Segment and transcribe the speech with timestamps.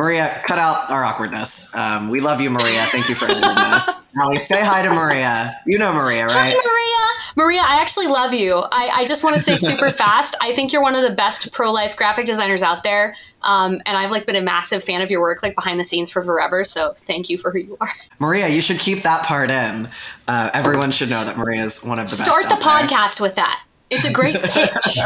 [0.00, 1.74] Maria, cut out our awkwardness.
[1.76, 2.80] Um, we love you, Maria.
[2.86, 4.00] Thank you for this.
[4.14, 5.54] Molly, say hi to Maria.
[5.66, 6.32] You know Maria, right?
[6.32, 7.34] Hi, Maria.
[7.36, 8.56] Maria, I actually love you.
[8.56, 10.34] I, I just want to say super fast.
[10.40, 13.98] I think you're one of the best pro life graphic designers out there, um, and
[13.98, 16.64] I've like been a massive fan of your work, like behind the scenes for forever.
[16.64, 17.90] So thank you for who you are.
[18.18, 19.86] Maria, you should keep that part in.
[20.26, 22.58] Uh, everyone should know that Maria is one of the Start best.
[22.62, 23.26] Start the podcast there.
[23.26, 23.64] with that.
[23.90, 24.98] It's a great pitch.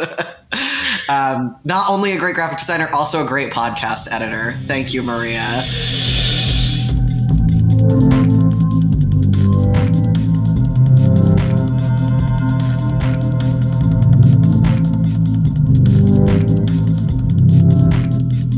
[1.08, 4.52] um, not only a great graphic designer, also a great podcast editor.
[4.66, 5.40] Thank you, Maria.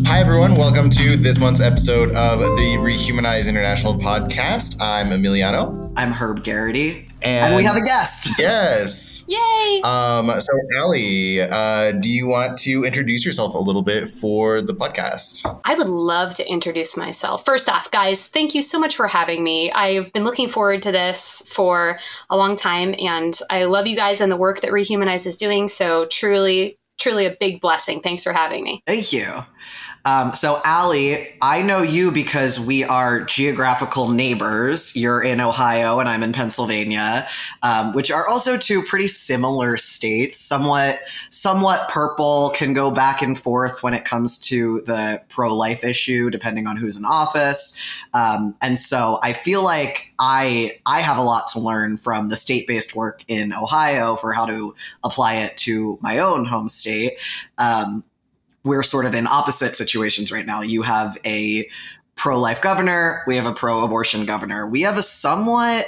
[0.07, 0.55] Hi, everyone.
[0.57, 4.77] Welcome to this month's episode of the Rehumanize International podcast.
[4.81, 5.82] I'm Emiliano.
[5.95, 7.07] I'm Herb Geraghty.
[7.23, 8.31] And, and, we have a guest.
[8.39, 9.25] Yes.
[9.29, 9.81] Yay.
[9.85, 14.73] Um, so, Allie, uh, do you want to introduce yourself a little bit for the
[14.73, 15.61] podcast?
[15.65, 17.45] I would love to introduce myself.
[17.45, 19.71] First off, guys, thank you so much for having me.
[19.71, 21.97] I've been looking forward to this for
[22.31, 25.69] a long time, and I love you guys and the work that Rehumanize is doing.
[25.69, 28.01] So, truly, truly a big blessing.
[28.01, 28.83] Thanks for having me.
[28.87, 29.45] Thank you.
[30.05, 34.97] Um, so, Allie, I know you because we are geographical neighbors.
[34.97, 37.29] You're in Ohio and I'm in Pennsylvania,
[37.63, 40.41] um, which are also two pretty similar states.
[40.41, 40.99] Somewhat,
[41.31, 46.67] somewhat purple can go back and forth when it comes to the pro-life issue, depending
[46.67, 47.77] on who's in office.
[48.13, 52.37] Um, and so, I feel like I I have a lot to learn from the
[52.37, 57.19] state-based work in Ohio for how to apply it to my own home state.
[57.59, 58.05] Um,
[58.65, 60.63] we're sort of in opposite situations right now.
[60.63, 61.69] You have a
[62.17, 65.87] pro life governor, we have a pro abortion governor, we have a somewhat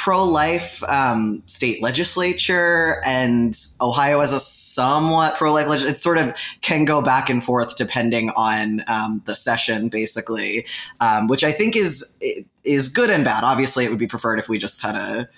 [0.00, 5.92] pro life um, state legislature, and Ohio has a somewhat pro life legislature.
[5.92, 10.66] It sort of can go back and forth depending on um, the session, basically,
[11.00, 12.18] um, which I think is
[12.64, 13.44] is good and bad.
[13.44, 15.28] Obviously, it would be preferred if we just had a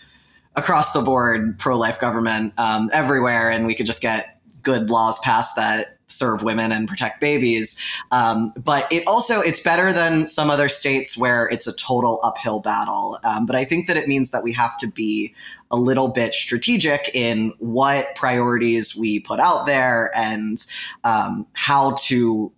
[0.55, 4.32] across the board pro life government um, everywhere, and we could just get
[4.63, 7.79] good laws passed that serve women and protect babies.
[8.11, 12.61] Um, but it also it's better than some other states where it's a total uphill
[12.61, 13.19] battle.
[13.25, 15.35] Um, but I think that it means that we have to be
[15.71, 20.65] a little bit strategic in what priorities we put out there and
[21.05, 22.53] um, how to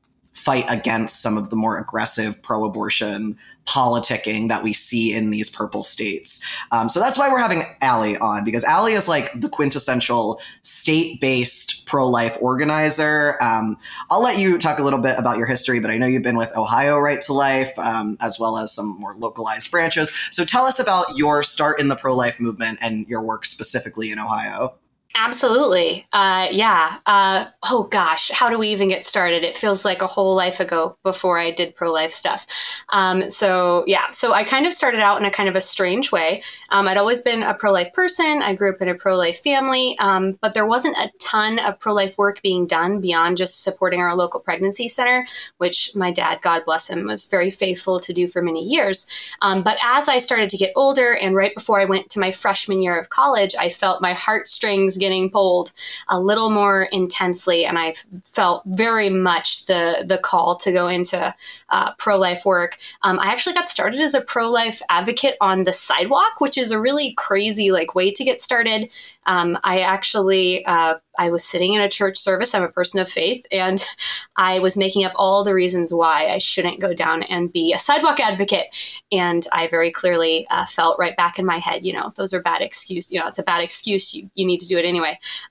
[0.45, 5.83] fight against some of the more aggressive pro-abortion politicking that we see in these purple
[5.83, 6.45] states.
[6.71, 11.87] Um, so that's why we're having Allie on because Allie is like the quintessential state-based
[11.87, 13.43] pro-life organizer.
[13.43, 13.79] Um,
[14.11, 16.37] I'll let you talk a little bit about your history, but I know you've been
[16.37, 20.13] with Ohio Right to Life um, as well as some more localized branches.
[20.31, 24.19] So tell us about your start in the pro-life movement and your work specifically in
[24.19, 24.75] Ohio.
[25.17, 26.07] Absolutely.
[26.13, 26.99] Uh, yeah.
[27.07, 29.45] Uh, oh gosh, how do we even get started?
[29.45, 32.47] It feels like a whole life ago before I did pro life stuff.
[32.89, 36.11] Um, so yeah, so I kind of started out in a kind of a strange
[36.11, 36.43] way.
[36.71, 38.43] Um, I'd always been a pro life person.
[38.43, 41.79] I grew up in a pro life family, um, but there wasn't a ton of
[41.79, 45.25] pro life work being done beyond just supporting our local pregnancy center,
[45.59, 49.07] which my dad, God bless him, was very faithful to do for many years.
[49.43, 52.33] Um, but as I started to get older, and right before I went to my
[52.33, 55.73] freshman year of college, I felt my heartstrings getting pulled
[56.09, 57.95] a little more intensely, and I
[58.25, 61.35] felt very much the the call to go into
[61.69, 62.79] uh, pro life work.
[63.03, 66.71] Um, I actually got started as a pro life advocate on the sidewalk, which is
[66.71, 68.91] a really crazy like way to get started.
[69.27, 72.55] Um, I actually uh, I was sitting in a church service.
[72.55, 73.85] I'm a person of faith, and
[74.37, 77.79] I was making up all the reasons why I shouldn't go down and be a
[77.79, 78.67] sidewalk advocate.
[79.13, 82.43] And I very clearly uh, felt right back in my head, you know, those are
[82.43, 83.13] bad excuse.
[83.13, 84.15] You know, it's a bad excuse.
[84.15, 84.94] You, you need to do it anyway.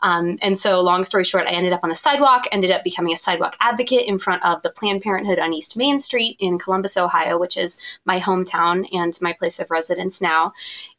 [0.02, 3.14] Um, and so, long story short, I ended up on the sidewalk, ended up becoming
[3.14, 6.98] a sidewalk advocate in front of the Planned Parenthood on East Main Street in Columbus,
[6.98, 10.54] Ohio, which is my hometown and my place of residence now.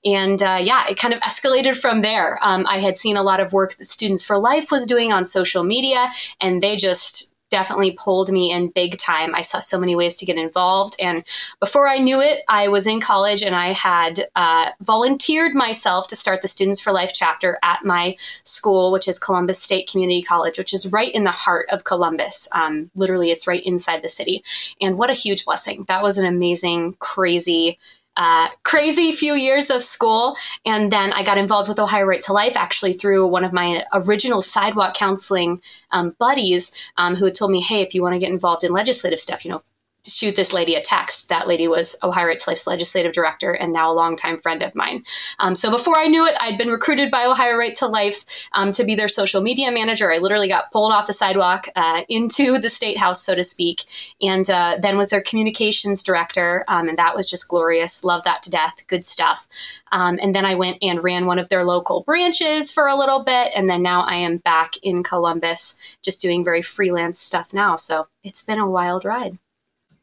[0.04, 2.38] And uh, yeah, it kind of escalated from there.
[2.42, 5.26] Um, I had seen a lot of work that Students for Life was doing on
[5.26, 9.32] social media, and they just definitely pulled me in big time.
[9.32, 10.96] I saw so many ways to get involved.
[11.00, 11.22] And
[11.60, 16.16] before I knew it, I was in college and I had uh, volunteered myself to
[16.16, 20.58] start the Students for Life chapter at my school, which is Columbus State Community College,
[20.58, 22.48] which is right in the heart of Columbus.
[22.50, 24.42] Um, literally, it's right inside the city.
[24.80, 25.84] And what a huge blessing.
[25.86, 27.78] That was an amazing, crazy,
[28.16, 30.36] uh, crazy few years of school.
[30.64, 33.84] And then I got involved with Ohio Right to Life actually through one of my
[33.92, 38.20] original sidewalk counseling um, buddies um, who had told me, hey, if you want to
[38.20, 39.60] get involved in legislative stuff, you know,
[40.06, 41.28] shoot this lady a text.
[41.28, 45.04] That lady was Ohio Rights Life's legislative director and now a longtime friend of mine.
[45.38, 48.70] Um, so before I knew it, I'd been recruited by Ohio Right to Life um,
[48.72, 50.12] to be their social media manager.
[50.12, 53.82] I literally got pulled off the sidewalk uh, into the state house, so to speak,
[54.20, 56.64] and uh, then was their communications director.
[56.68, 58.04] Um, and that was just glorious.
[58.04, 58.86] Love that to death.
[58.86, 59.46] Good stuff.
[59.92, 63.22] Um, and then I went and ran one of their local branches for a little
[63.22, 63.52] bit.
[63.54, 67.76] And then now I am back in Columbus, just doing very freelance stuff now.
[67.76, 69.38] So it's been a wild ride.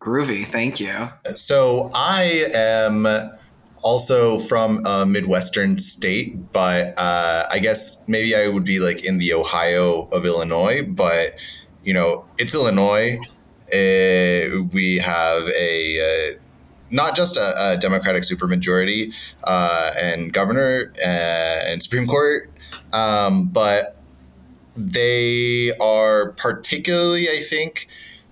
[0.01, 0.45] Groovy.
[0.45, 1.09] Thank you.
[1.35, 3.07] So I am
[3.83, 9.19] also from a Midwestern state, but uh, I guess maybe I would be like in
[9.19, 11.35] the Ohio of Illinois, but
[11.83, 13.19] you know, it's Illinois.
[13.73, 16.39] Uh, we have a uh,
[16.89, 22.49] not just a, a Democratic supermajority uh, and governor uh, and Supreme Court,
[22.91, 23.97] um, but
[24.75, 27.87] they are particularly, I think,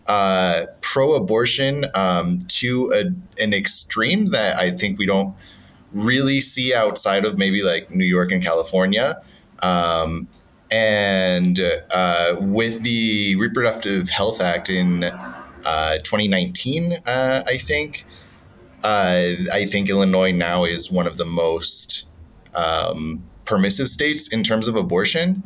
[0.09, 5.35] uh, pro-abortion um, to a, an extreme that I think we don't
[5.93, 9.21] really see outside of maybe like New York and California.
[9.61, 10.27] Um,
[10.71, 11.59] and
[11.93, 18.05] uh, with the Reproductive Health Act in uh, 2019, uh, I think,
[18.83, 22.07] uh, I think Illinois now is one of the most
[22.55, 25.43] um, permissive states in terms of abortion.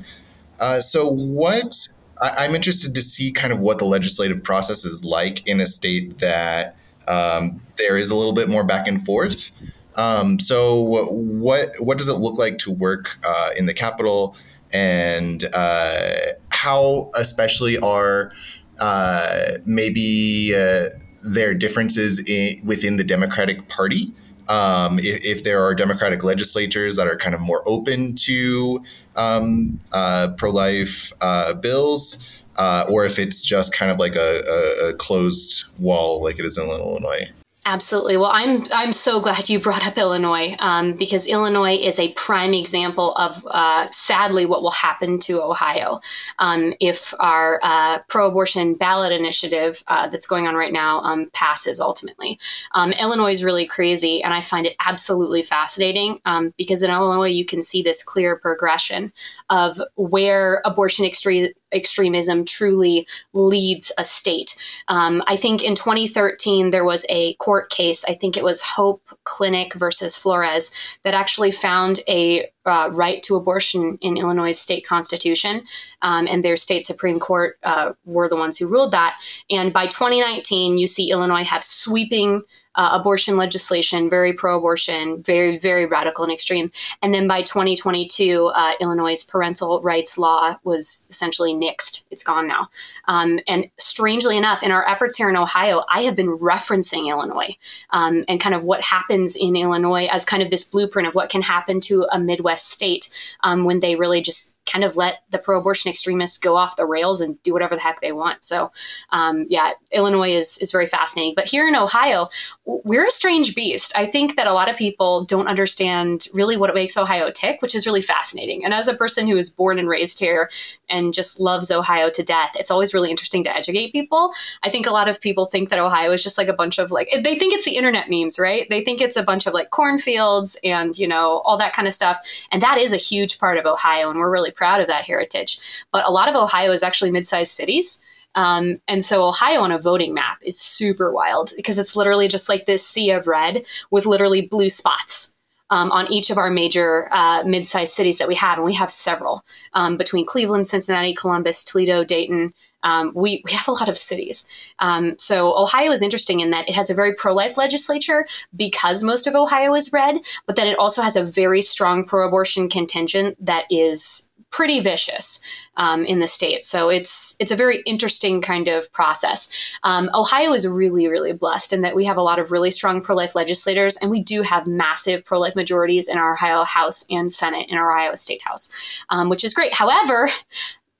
[0.60, 1.89] Uh, so, what
[2.24, 5.66] I, am interested to see kind of what the legislative process is like in a
[5.66, 6.78] state that
[7.08, 9.52] um, there is a little bit more back and forth.
[9.96, 14.36] Um, so, what what does it look like to work uh, in the capital,
[14.74, 16.14] and uh,
[16.50, 18.31] how, especially, are
[18.80, 20.86] uh, maybe uh,
[21.28, 24.12] there differences in, within the Democratic Party?
[24.50, 28.84] Um, if, if, there are Democratic legislatures that are kind of more open to
[29.16, 34.42] um, uh, pro life uh, bills, uh, or if it's just kind of like a,
[34.50, 37.30] a, a closed wall like it is in Illinois.
[37.65, 38.18] Absolutely.
[38.18, 42.54] Well, I'm I'm so glad you brought up Illinois um, because Illinois is a prime
[42.54, 46.01] example of uh, sadly what will happen to Ohio
[46.39, 51.80] um, if our uh, pro-abortion ballot initiative uh, that's going on right now um, passes
[51.80, 52.38] ultimately.
[52.74, 57.30] Um, Illinois is really crazy, and I find it absolutely fascinating um, because in Illinois
[57.30, 59.13] you can see this clear progression
[59.50, 64.56] of where abortion extreme extremism truly leads a state.
[64.88, 69.02] Um, I think in 2013, there was a court case, I think it was Hope
[69.24, 70.72] Clinic versus Flores,
[71.04, 75.63] that actually found a uh, right to abortion in Illinois state constitution,
[76.01, 79.18] um, and their state supreme court uh, were the ones who ruled that.
[79.50, 82.44] And by 2019, you see Illinois have sweeping
[82.75, 86.71] uh, abortion legislation, very pro-abortion, very very radical and extreme.
[87.01, 92.04] And then by 2022, uh, Illinois' parental rights law was essentially nixed.
[92.10, 92.69] It's gone now.
[93.07, 97.56] Um, and strangely enough, in our efforts here in Ohio, I have been referencing Illinois
[97.92, 101.30] um, and kind of what happens in Illinois as kind of this blueprint of what
[101.30, 103.09] can happen to a Midwest state
[103.44, 107.21] um, when they really just kind of let the pro-abortion extremists go off the rails
[107.21, 108.44] and do whatever the heck they want.
[108.44, 108.71] So,
[109.12, 111.33] um, yeah, Illinois is is very fascinating.
[111.36, 112.27] But here in Ohio,
[112.65, 113.94] we're a strange beast.
[113.98, 117.75] I think that a lot of people don't understand really what makes Ohio tick, which
[117.75, 118.63] is really fascinating.
[118.63, 120.50] And as a person who was born and raised here
[120.89, 124.33] and just loves Ohio to death, it's always really interesting to educate people.
[124.63, 126.92] I think a lot of people think that Ohio is just like a bunch of
[126.92, 128.65] like they think it's the internet memes, right?
[128.69, 131.94] They think it's a bunch of like cornfields and you know all that kind of
[131.94, 132.18] stuff,
[132.51, 135.83] and that is a huge part of Ohio, and we're really proud of that heritage.
[135.91, 138.01] But a lot of Ohio is actually mid-sized cities.
[138.35, 142.50] Um, and so Ohio on a voting map is super wild because it's literally just
[142.50, 145.33] like this sea of red with literally blue spots
[145.74, 148.91] um, on each of our major uh, mid-sized cities that we have, and we have
[148.91, 149.43] several
[149.74, 152.53] um, between Cleveland, Cincinnati, Columbus, Toledo, Dayton.
[152.83, 154.45] Um, we, we have a lot of cities.
[154.79, 159.25] Um, so Ohio is interesting in that it has a very pro-life legislature because most
[159.25, 163.65] of Ohio is red, but then it also has a very strong pro-abortion contingent that
[163.72, 165.39] is pretty vicious
[165.75, 166.63] um, in the state.
[166.63, 169.50] So it's it's a very interesting kind of process.
[169.83, 173.01] Um, Ohio is really really blessed in that we have a lot of really strong
[173.01, 177.05] pro life legislators, and we do have massive pro life majorities in our Ohio House
[177.10, 178.72] and Senate in our Ohio State House,
[179.10, 179.74] um, which is great.
[179.74, 180.29] However,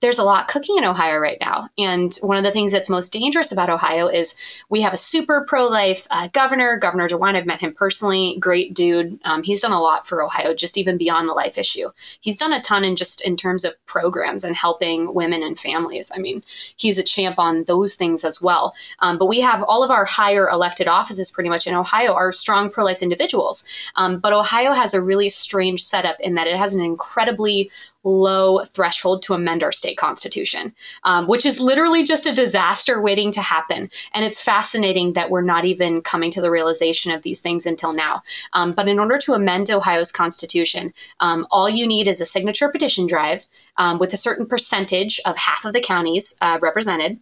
[0.04, 1.70] there's a lot cooking in Ohio right now.
[1.78, 4.36] And one of the things that's most dangerous about Ohio is
[4.70, 7.36] we have a super pro life uh, governor, Governor DeWine.
[7.36, 8.36] I've met him personally.
[8.38, 9.18] Great dude.
[9.24, 11.88] Um, he's done a lot for Ohio, just even beyond the life issue.
[12.20, 16.12] He's done a ton in just in terms of programs and helping women and families.
[16.14, 16.42] I mean,
[16.76, 18.74] he's a champ on those things as well.
[19.00, 22.34] Um, but we have all of our higher elected offices pretty much in Ohio are
[22.34, 23.64] strong pro life individuals.
[23.96, 27.72] Um, but Ohio has a really strange setup in that it has an incredibly
[28.04, 33.32] low threshold to amend our state constitution, um, which is literally just a disaster waiting
[33.32, 33.90] to happen.
[34.14, 37.94] And it's fascinating that we're not even coming to the realization of these things until
[37.94, 38.22] now.
[38.54, 42.70] Um, but in order to amend Ohio's constitution, um, all you need is a signature
[42.70, 43.46] petition drive
[43.78, 47.20] um, with a certain percentage of half of the counties uh, represented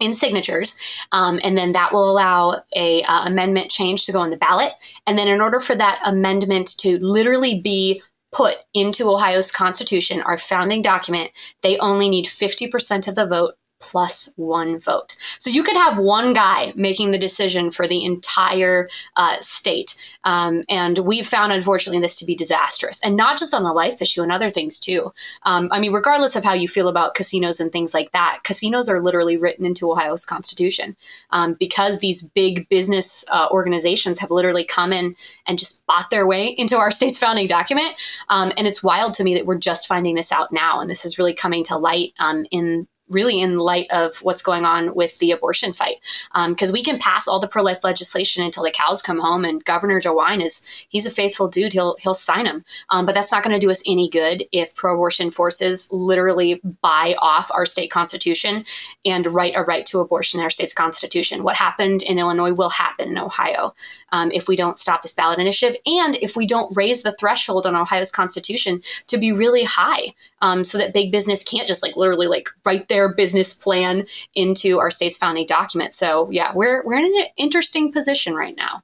[0.00, 0.78] in signatures,
[1.12, 4.72] um, and then that will allow a uh, amendment change to go on the ballot.
[5.06, 8.00] And then, in order for that amendment to literally be
[8.32, 11.30] put into Ohio's Constitution, our founding document,
[11.62, 15.16] they only need 50% of the vote plus one vote.
[15.38, 19.94] So you could have one guy making the decision for the entire uh, state.
[20.24, 23.02] Um, and we've found, unfortunately, this to be disastrous.
[23.04, 25.12] And not just on the life issue and other things, too.
[25.44, 28.88] Um, I mean, regardless of how you feel about casinos and things like that, casinos
[28.88, 30.96] are literally written into Ohio's constitution
[31.30, 36.26] um, because these big business uh, organizations have literally come in and just bought their
[36.26, 37.94] way into our state's founding document.
[38.28, 40.80] Um, and it's wild to me that we're just finding this out now.
[40.80, 44.64] And this is really coming to light um, in really in light of what's going
[44.64, 46.00] on with the abortion fight.
[46.48, 49.44] Because um, we can pass all the pro life legislation until the cows come home,
[49.44, 51.72] and Governor DeWine is he's a faithful dude.
[51.72, 54.74] He'll he'll sign them, um, but that's not going to do us any good if
[54.74, 58.64] pro abortion forces literally buy off our state constitution
[59.04, 61.42] and write a right to abortion in our state's constitution.
[61.42, 63.72] What happened in Illinois will happen in Ohio
[64.12, 67.66] um, if we don't stop this ballot initiative, and if we don't raise the threshold
[67.66, 71.96] on Ohio's constitution to be really high, um, so that big business can't just like
[71.96, 75.94] literally like write business plan into our state's founding document.
[75.94, 78.82] So yeah, we're we're in an interesting position right now.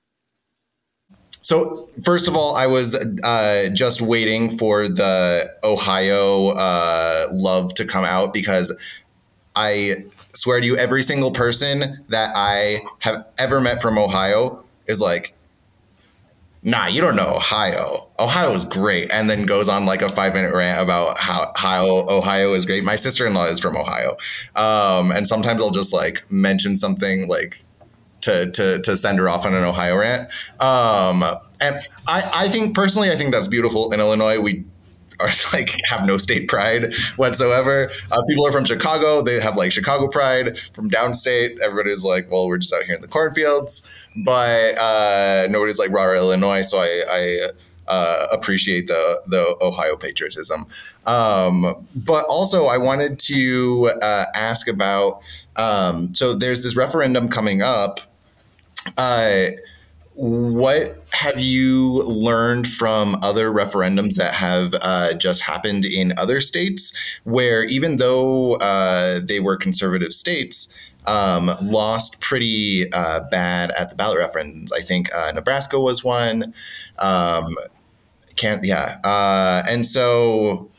[1.43, 7.85] So first of all, I was uh, just waiting for the Ohio uh, love to
[7.85, 8.77] come out because
[9.55, 15.01] I swear to you, every single person that I have ever met from Ohio is
[15.01, 15.35] like,
[16.67, 18.09] nah, you don't know Ohio.
[18.19, 19.11] Ohio is great.
[19.11, 22.85] And then goes on like a five minute rant about how, how Ohio is great.
[22.85, 24.17] My sister in law is from Ohio.
[24.57, 27.65] Um, and sometimes I'll just like mention something like
[28.23, 30.29] to, to, to send her off on an Ohio rant.
[30.61, 31.23] Um,
[31.61, 33.93] and I, I think personally, I think that's beautiful.
[33.93, 34.65] In Illinois, we
[35.21, 37.91] are like have no state pride whatsoever.
[38.11, 40.59] Uh, people are from Chicago; they have like Chicago pride.
[40.75, 43.83] From downstate, everybody's like, "Well, we're just out here in the cornfields,"
[44.17, 47.39] but uh, nobody's like "Rah, Illinois." So I, I
[47.89, 50.67] uh, appreciate the the Ohio patriotism.
[51.07, 55.21] Um, but also, I wanted to uh, ask about.
[55.57, 58.01] Um, so there's this referendum coming up.
[58.99, 59.49] Uh,
[60.17, 66.93] what have you learned from other referendums that have uh, just happened in other states
[67.25, 70.73] where even though uh, they were conservative states,
[71.07, 74.71] um, lost pretty uh, bad at the ballot referendums?
[74.73, 76.55] I think uh, Nebraska was one.
[76.99, 77.57] Um,
[78.37, 78.99] can't, yeah.
[79.05, 80.71] Uh, and so,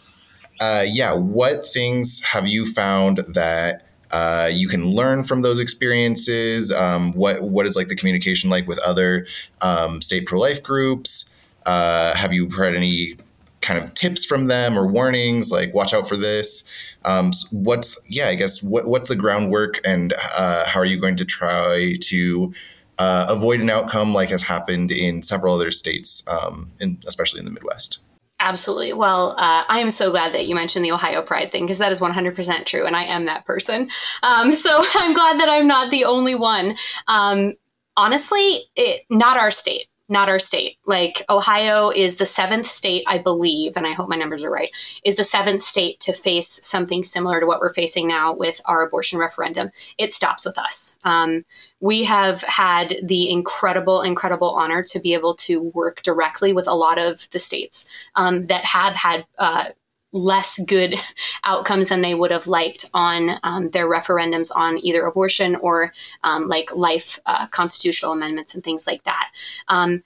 [0.61, 6.71] uh, yeah, what things have you found that uh, you can learn from those experiences.
[6.71, 9.25] Um, what what is like the communication like with other
[9.61, 11.29] um, state pro life groups?
[11.65, 13.17] Uh, have you heard any
[13.67, 16.63] kind of tips from them or warnings like watch out for this?
[17.03, 21.17] Um, what's yeah, I guess what what's the groundwork and uh, how are you going
[21.17, 22.53] to try to
[22.97, 27.45] uh, avoid an outcome like has happened in several other states, um, in, especially in
[27.45, 27.99] the Midwest?
[28.39, 28.93] Absolutely.
[28.93, 31.91] Well, uh, I am so glad that you mentioned the Ohio Pride thing because that
[31.91, 33.89] is 100% true, and I am that person.
[34.23, 36.75] Um, so I'm glad that I'm not the only one.
[37.07, 37.53] Um,
[37.97, 40.77] honestly, it not our state not our state.
[40.85, 44.69] Like Ohio is the seventh state, I believe, and I hope my numbers are right,
[45.03, 48.81] is the seventh state to face something similar to what we're facing now with our
[48.85, 49.69] abortion referendum.
[49.97, 50.97] It stops with us.
[51.03, 51.43] Um,
[51.79, 56.73] we have had the incredible, incredible honor to be able to work directly with a
[56.73, 59.25] lot of the states um, that have had.
[59.37, 59.65] Uh,
[60.13, 60.95] less good
[61.43, 65.91] outcomes than they would have liked on um, their referendums on either abortion or
[66.23, 69.29] um, like life uh, constitutional amendments and things like that.
[69.67, 70.03] Um,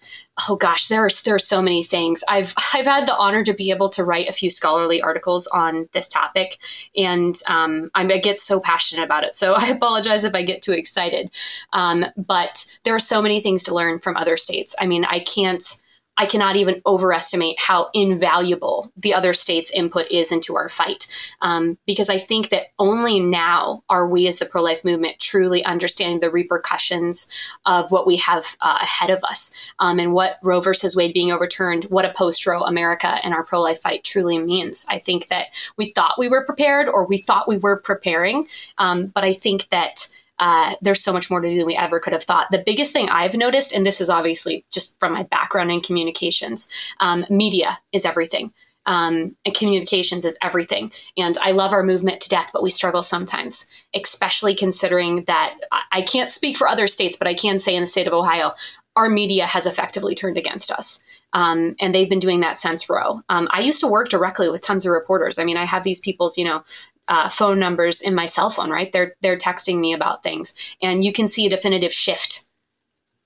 [0.50, 2.24] oh gosh, there are there are so many things.
[2.28, 5.88] I've I've had the honor to be able to write a few scholarly articles on
[5.92, 6.58] this topic,
[6.96, 9.34] and um, I get so passionate about it.
[9.34, 11.32] So I apologize if I get too excited,
[11.74, 14.76] um, but there are so many things to learn from other states.
[14.80, 15.81] I mean, I can't
[16.22, 21.08] I cannot even overestimate how invaluable the other state's input is into our fight.
[21.42, 25.66] Um, because I think that only now are we, as the pro life movement, truly
[25.66, 27.28] understanding the repercussions
[27.66, 31.32] of what we have uh, ahead of us um, and what Roe versus Wade being
[31.32, 34.86] overturned, what a post Roe America and our pro life fight truly means.
[34.88, 38.46] I think that we thought we were prepared or we thought we were preparing,
[38.78, 40.08] um, but I think that
[40.42, 42.48] uh, there's so much more to do than we ever could have thought.
[42.52, 46.68] The biggest thing I've noticed, and this is obviously just from my background in communications,
[47.00, 48.52] um, media is everything.
[48.88, 50.92] Um, and communications is everything.
[51.16, 55.56] And I love our movement to death, but we struggle sometimes, especially considering that
[55.92, 58.54] I can't speak for other states, but I can say in the state of Ohio,
[58.96, 61.04] our media has effectively turned against us.
[61.34, 63.22] Um, and they've been doing that since Roe.
[63.30, 65.40] Um, I used to work directly with tons of reporters.
[65.40, 66.64] I mean, I have these people's, you know,
[67.08, 68.92] uh, phone numbers in my cell phone, right?
[68.92, 72.46] They're they're texting me about things, and you can see a definitive shift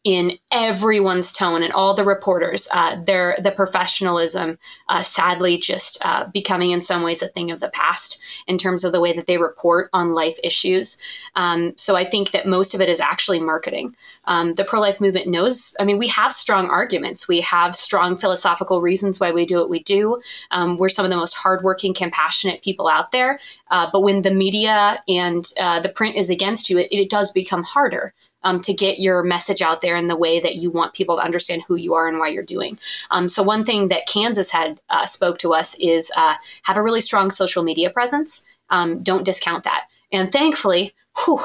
[0.05, 2.69] in everyone's tone and all the reporters.
[2.71, 4.57] Uh, their the professionalism,
[4.87, 8.83] uh, sadly, just uh, becoming in some ways a thing of the past in terms
[8.83, 10.97] of the way that they report on life issues.
[11.35, 13.95] Um, so I think that most of it is actually marketing.
[14.25, 15.75] Um, the pro life movement knows.
[15.79, 17.27] I mean, we have strong arguments.
[17.27, 20.21] We have strong philosophical reasons why we do what we do.
[20.51, 23.39] Um, we're some of the most hardworking, compassionate people out there.
[23.71, 27.31] Uh, but when the media and uh, the print is against you, it, it does
[27.31, 28.13] become harder
[28.45, 31.21] um, to get your message out there in the way that you want people to
[31.21, 32.77] understand who you are and why you're doing.
[33.11, 36.83] Um, so one thing that Kansas had uh, spoke to us is uh, have a
[36.83, 38.45] really strong social media presence.
[38.69, 39.87] Um, don't discount that.
[40.11, 40.93] And thankfully,
[41.25, 41.39] whew,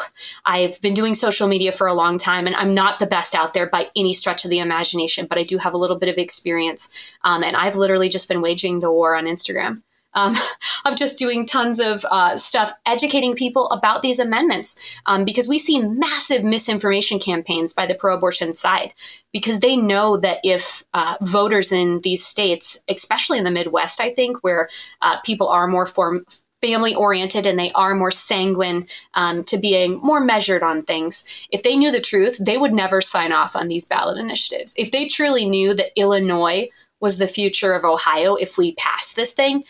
[0.45, 3.55] I've been doing social media for a long time, and I'm not the best out
[3.55, 6.19] there by any stretch of the imagination, but I do have a little bit of
[6.19, 7.17] experience.
[7.25, 9.83] Um, and I've literally just been waging the war on Instagram
[10.15, 10.35] um,
[10.85, 15.59] of just doing tons of uh, stuff educating people about these amendments um, because we
[15.59, 18.93] see massive misinformation campaigns by the pro abortion side
[19.33, 24.13] because they know that if uh, voters in these states, especially in the Midwest, I
[24.13, 24.69] think, where
[25.03, 26.25] uh, people are more form-
[26.61, 31.47] family oriented and they are more sanguine um, to being more measured on things.
[31.51, 34.75] If they knew the truth, they would never sign off on these ballot initiatives.
[34.77, 36.69] If they truly knew that Illinois
[37.01, 39.65] was the future of Ohio if we passed this thing,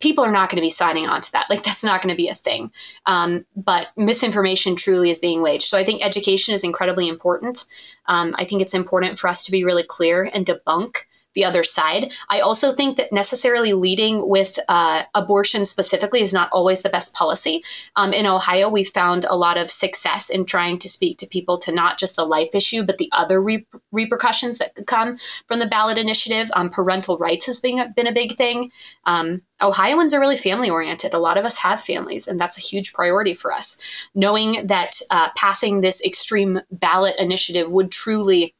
[0.00, 1.46] people are not going to be signing on to that.
[1.48, 2.70] Like that's not going to be a thing.
[3.06, 5.64] Um, but misinformation truly is being waged.
[5.64, 7.64] So I think education is incredibly important.
[8.06, 11.62] Um, I think it's important for us to be really clear and debunk the other
[11.62, 12.12] side.
[12.30, 17.14] I also think that necessarily leading with uh, abortion specifically is not always the best
[17.14, 17.62] policy.
[17.96, 21.58] Um, in Ohio, we found a lot of success in trying to speak to people
[21.58, 25.58] to not just the life issue, but the other re- repercussions that could come from
[25.58, 26.50] the ballot initiative.
[26.54, 28.70] Um, parental rights has been a, been a big thing.
[29.04, 31.14] Um, Ohioans are really family oriented.
[31.14, 34.08] A lot of us have families, and that's a huge priority for us.
[34.14, 38.54] Knowing that uh, passing this extreme ballot initiative would truly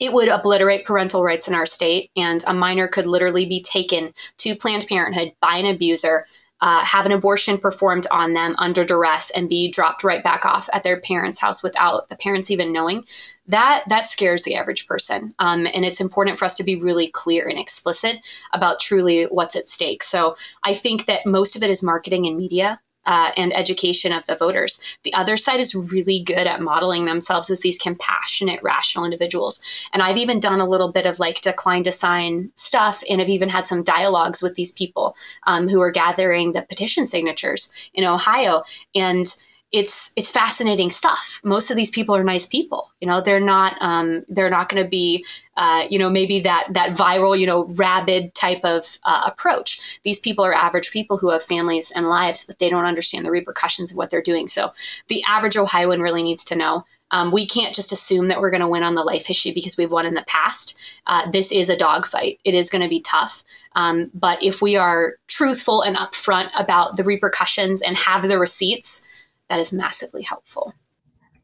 [0.00, 4.12] it would obliterate parental rights in our state, and a minor could literally be taken
[4.38, 6.26] to Planned Parenthood by an abuser,
[6.60, 10.68] uh, have an abortion performed on them under duress, and be dropped right back off
[10.72, 13.04] at their parents' house without the parents even knowing.
[13.46, 17.08] That that scares the average person, um, and it's important for us to be really
[17.08, 18.20] clear and explicit
[18.52, 20.02] about truly what's at stake.
[20.02, 24.26] So I think that most of it is marketing and media uh, and education of
[24.26, 24.98] the voters.
[25.02, 29.60] The other side is really good at modeling themselves as these compassionate, rational individuals.
[29.92, 33.28] And I've even done a little bit of like decline to sign stuff, and I've
[33.28, 38.04] even had some dialogues with these people um, who are gathering the petition signatures in
[38.04, 38.62] Ohio.
[38.94, 39.26] And
[39.74, 41.40] it's it's fascinating stuff.
[41.44, 42.92] Most of these people are nice people.
[43.00, 46.66] You know, they're not um, they're not going to be uh, you know maybe that
[46.70, 50.00] that viral you know rabid type of uh, approach.
[50.02, 53.30] These people are average people who have families and lives, but they don't understand the
[53.30, 54.48] repercussions of what they're doing.
[54.48, 54.72] So
[55.08, 56.84] the average Ohioan really needs to know.
[57.10, 59.76] Um, we can't just assume that we're going to win on the life issue because
[59.76, 60.76] we've won in the past.
[61.06, 62.40] Uh, this is a dogfight.
[62.42, 63.44] It is going to be tough.
[63.76, 69.06] Um, but if we are truthful and upfront about the repercussions and have the receipts,
[69.48, 70.74] that is massively helpful.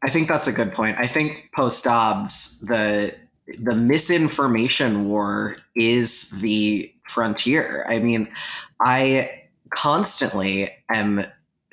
[0.03, 0.97] I think that's a good point.
[0.99, 3.15] I think post Dobbs, the
[3.59, 7.85] the misinformation war is the frontier.
[7.87, 8.31] I mean,
[8.79, 9.29] I
[9.69, 11.21] constantly am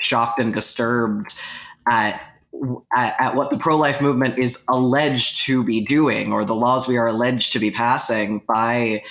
[0.00, 1.38] shocked and disturbed
[1.90, 2.24] at
[2.96, 6.88] at, at, what the pro life movement is alleged to be doing, or the laws
[6.88, 9.02] we are alleged to be passing by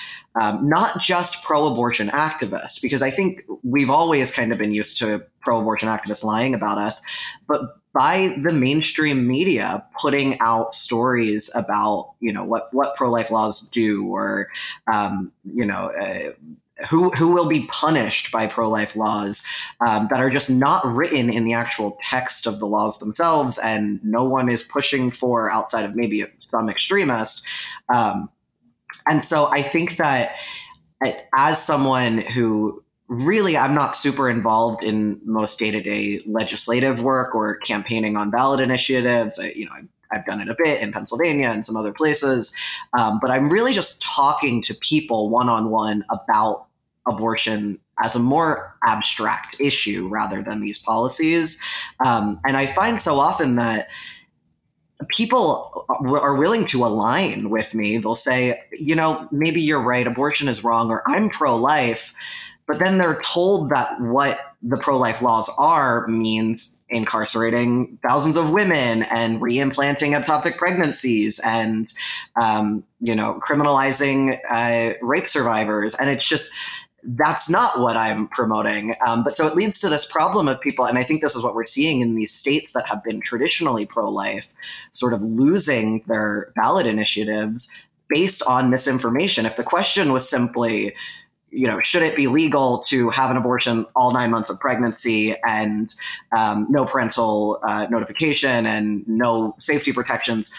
[0.41, 4.97] um, not just pro abortion activists, because I think we've always kind of been used
[4.99, 7.01] to pro abortion activists lying about us,
[7.47, 7.62] but
[7.93, 13.62] by the mainstream media putting out stories about you know what what pro life laws
[13.69, 14.47] do or
[14.91, 15.91] um, you know.
[16.00, 16.32] Uh,
[16.91, 19.43] who, who will be punished by pro life laws
[19.84, 24.00] um, that are just not written in the actual text of the laws themselves, and
[24.04, 27.43] no one is pushing for outside of maybe some extremist.
[27.91, 28.30] Um,
[29.10, 30.36] and so I think that
[31.36, 37.34] as someone who really I'm not super involved in most day to day legislative work
[37.34, 39.39] or campaigning on ballot initiatives.
[39.39, 42.54] I, you know, I've, I've, done it a bit in Pennsylvania and some other places,
[42.98, 46.67] um, but I'm really just talking to people one on one about
[47.06, 51.62] abortion as a more abstract issue rather than these policies.
[52.06, 53.88] Um, and I find so often that
[55.10, 57.98] people are willing to align with me.
[57.98, 62.13] They'll say, you know, maybe you're right, abortion is wrong, or I'm pro life.
[62.67, 68.51] But then they're told that what the pro life laws are means incarcerating thousands of
[68.51, 71.86] women and reimplanting ectopic pregnancies and,
[72.41, 75.95] um, you know, criminalizing uh, rape survivors.
[75.95, 76.51] And it's just,
[77.03, 78.95] that's not what I'm promoting.
[79.06, 81.43] Um, but so it leads to this problem of people, and I think this is
[81.43, 84.53] what we're seeing in these states that have been traditionally pro life,
[84.91, 87.69] sort of losing their ballot initiatives
[88.10, 89.45] based on misinformation.
[89.45, 90.93] If the question was simply,
[91.50, 95.36] you know, should it be legal to have an abortion all nine months of pregnancy
[95.48, 95.94] and
[96.38, 100.52] um, no parental uh, notification and no safety protections?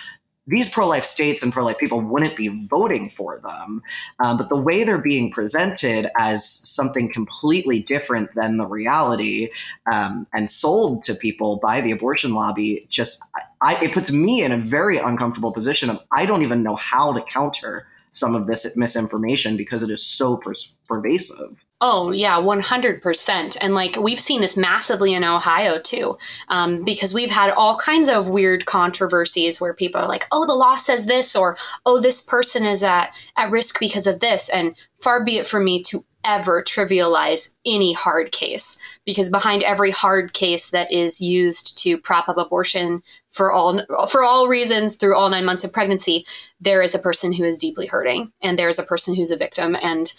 [0.49, 3.83] these pro life states and pro life people wouldn't be voting for them.
[4.25, 9.51] Um, but the way they're being presented as something completely different than the reality
[9.93, 13.23] um, and sold to people by the abortion lobby just,
[13.61, 17.13] I, it puts me in a very uncomfortable position of I don't even know how
[17.13, 20.55] to counter some of this misinformation because it is so per-
[20.87, 21.65] pervasive.
[21.81, 23.57] Oh, yeah, 100%.
[23.61, 26.19] And like we've seen this massively in Ohio too,
[26.49, 30.55] um, because we've had all kinds of weird controversies where people are like, oh, the
[30.55, 34.49] law says this, or oh, this person is at, at risk because of this.
[34.49, 39.93] And far be it from me to ever trivialize any hard case, because behind every
[39.93, 45.17] hard case that is used to prop up abortion for all for all reasons through
[45.17, 46.25] all nine months of pregnancy,
[46.61, 49.37] there is a person who is deeply hurting, and there is a person who's a
[49.37, 50.13] victim, and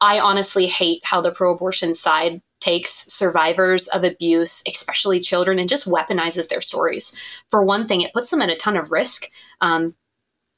[0.00, 5.68] I honestly hate how the pro abortion side takes survivors of abuse, especially children, and
[5.68, 7.14] just weaponizes their stories.
[7.50, 9.26] For one thing, it puts them at a ton of risk.
[9.60, 9.94] Um,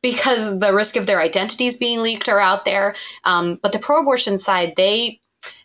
[0.03, 2.95] because the risk of their identities being leaked are out there.
[3.25, 5.21] Um, but the pro abortion side, they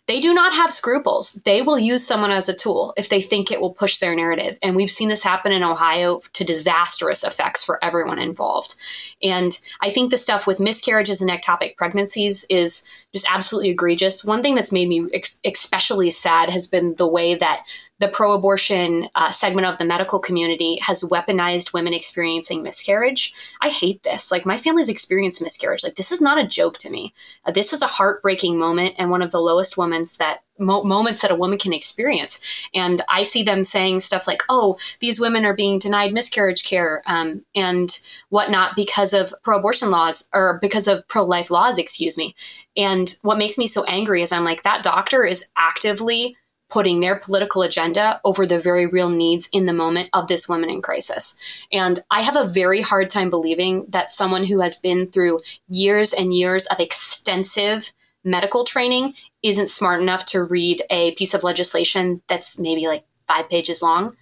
[0.08, 1.34] they do not have scruples.
[1.44, 4.58] They will use someone as a tool if they think it will push their narrative.
[4.60, 8.74] And we've seen this happen in Ohio to disastrous effects for everyone involved.
[9.22, 14.24] And I think the stuff with miscarriages and ectopic pregnancies is just absolutely egregious.
[14.24, 17.62] One thing that's made me ex- especially sad has been the way that
[17.98, 23.32] the pro abortion uh, segment of the medical community has weaponized women experiencing miscarriage.
[23.60, 24.32] I hate this.
[24.32, 25.84] Like, my family's experienced miscarriage.
[25.84, 27.12] Like, this is not a joke to me.
[27.44, 31.22] Uh, this is a heartbreaking moment and one of the lowest moments that mo- moments
[31.22, 32.68] that a woman can experience.
[32.74, 37.02] And I see them saying stuff like, oh, these women are being denied miscarriage care
[37.06, 37.98] um, and
[38.30, 42.34] whatnot because of pro abortion laws or because of pro life laws, excuse me.
[42.76, 46.36] And what makes me so angry is I'm like, that doctor is actively
[46.72, 50.70] putting their political agenda over the very real needs in the moment of this woman
[50.70, 51.36] in crisis.
[51.70, 56.14] And I have a very hard time believing that someone who has been through years
[56.14, 57.92] and years of extensive
[58.24, 63.48] medical training isn't smart enough to read a piece of legislation that's maybe like five
[63.48, 64.16] pages long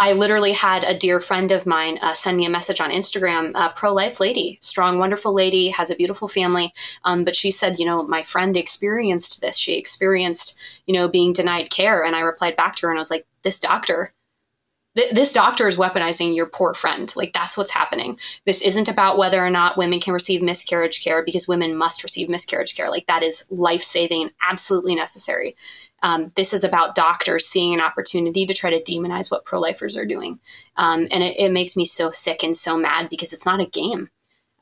[0.00, 3.52] I literally had a dear friend of mine uh, send me a message on Instagram,
[3.74, 6.72] pro life lady, strong, wonderful lady, has a beautiful family.
[7.02, 9.58] Um, but she said, you know, my friend experienced this.
[9.58, 12.04] She experienced, you know, being denied care.
[12.04, 14.12] And I replied back to her and I was like, this doctor,
[14.96, 17.12] th- this doctor is weaponizing your poor friend.
[17.16, 18.18] Like, that's what's happening.
[18.46, 22.30] This isn't about whether or not women can receive miscarriage care because women must receive
[22.30, 22.90] miscarriage care.
[22.90, 25.54] Like, that is life saving absolutely necessary.
[26.02, 29.96] Um, this is about doctors seeing an opportunity to try to demonize what pro lifers
[29.96, 30.38] are doing.
[30.76, 33.66] Um, and it, it, makes me so sick and so mad because it's not a
[33.66, 34.08] game.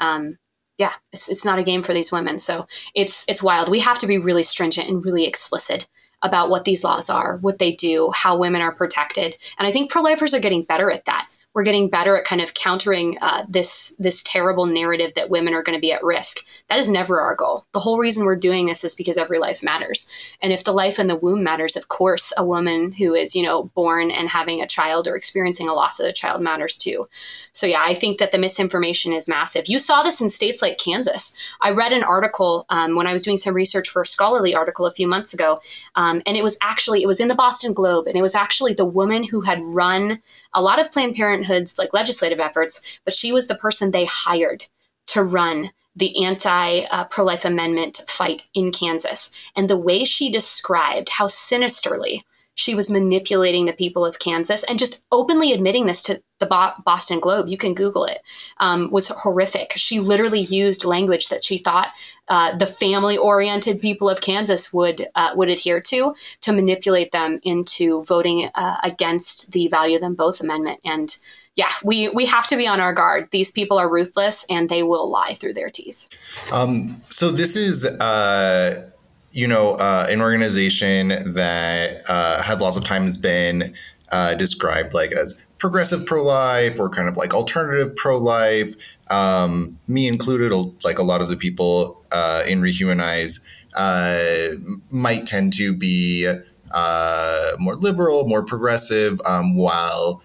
[0.01, 0.39] Um,
[0.79, 2.39] yeah, it's, it's not a game for these women.
[2.39, 3.69] So it's, it's wild.
[3.69, 5.87] We have to be really stringent and really explicit
[6.23, 9.37] about what these laws are, what they do, how women are protected.
[9.59, 12.43] And I think pro lifers are getting better at that we're getting better at kind
[12.43, 16.67] of countering uh, this this terrible narrative that women are going to be at risk.
[16.67, 17.65] That is never our goal.
[17.73, 20.99] The whole reason we're doing this is because every life matters, and if the life
[20.99, 24.61] in the womb matters, of course, a woman who is you know born and having
[24.61, 27.07] a child or experiencing a loss of a child matters too.
[27.53, 29.67] So yeah, I think that the misinformation is massive.
[29.67, 31.35] You saw this in states like Kansas.
[31.63, 34.85] I read an article um, when I was doing some research for a scholarly article
[34.85, 35.59] a few months ago,
[35.95, 38.75] um, and it was actually it was in the Boston Globe, and it was actually
[38.75, 40.21] the woman who had run
[40.57, 44.65] a lot of Planned Parenthood's like legislative efforts, but she was the person they hired
[45.09, 49.31] to run the anti uh, pro life amendment fight in Kansas.
[49.55, 52.23] And the way she described how sinisterly
[52.57, 56.73] she was manipulating the people of Kansas and just openly admitting this to the Bo-
[56.85, 57.49] Boston Globe.
[57.49, 58.19] You can Google it.
[58.59, 59.73] Um, was horrific.
[59.77, 61.89] She literally used language that she thought
[62.29, 68.03] uh, the family-oriented people of Kansas would uh, would adhere to to manipulate them into
[68.05, 70.81] voting uh, against the Value Them Both Amendment.
[70.85, 71.17] And
[71.57, 73.29] yeah, we we have to be on our guard.
[73.31, 76.09] These people are ruthless, and they will lie through their teeth.
[76.53, 78.91] Um, so this is uh,
[79.37, 83.75] you know, uh, an organization that uh, has lots of times been
[84.11, 88.75] uh, described like as progressive pro life or kind of like alternative pro life.
[89.11, 90.53] Um, me included,
[90.85, 93.41] like a lot of the people uh, in Rehumanize
[93.77, 94.57] uh,
[94.91, 96.35] might tend to be
[96.71, 100.23] uh, more liberal, more progressive, um, while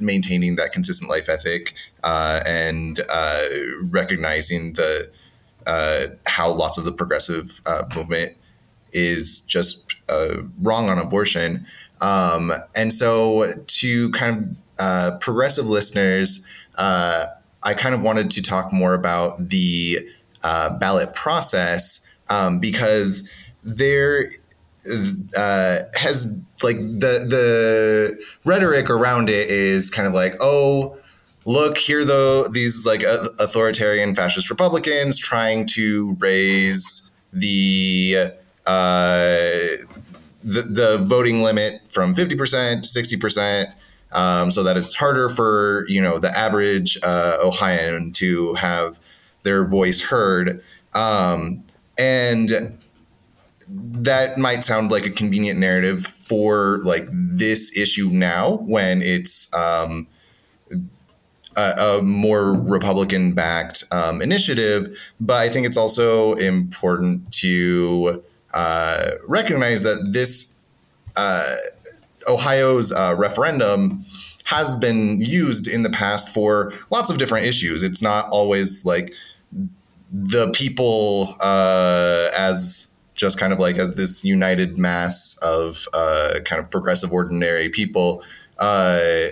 [0.00, 3.00] maintaining that consistent life ethic and
[3.90, 5.10] recognizing the
[5.66, 8.36] uh, how lots of the progressive uh, movement
[8.92, 9.94] is just
[10.60, 11.64] wrong on abortion.
[12.00, 16.44] Um, and so, to kind of progressive listeners,
[16.76, 20.06] I kind of wanted to talk more about the
[20.42, 23.28] ballot process um, because
[23.62, 24.30] there
[25.36, 30.96] uh, has like the the rhetoric around it is kind of like oh
[31.44, 33.02] look here though these like
[33.38, 37.02] authoritarian fascist republicans trying to raise
[37.32, 38.16] the
[38.66, 39.58] uh,
[40.44, 43.74] the, the voting limit from 50% to 60%
[44.12, 49.00] um, so that it's harder for you know the average uh, ohioan to have
[49.42, 50.62] their voice heard.
[50.94, 51.64] Um,
[51.98, 52.78] and
[53.68, 60.06] that might sound like a convenient narrative for like this issue now when it's um,
[61.56, 64.96] a, more Republican backed um, initiative.
[65.20, 68.22] But I think it's also important to
[68.54, 70.54] uh, recognize that this
[71.16, 71.54] uh,
[72.28, 74.04] Ohio's uh, referendum
[74.44, 77.82] has been used in the past for lots of different issues.
[77.82, 79.12] It's not always like
[80.12, 86.60] the people uh, as just kind of like as this united mass of uh, kind
[86.60, 88.22] of progressive ordinary people
[88.58, 89.28] uh,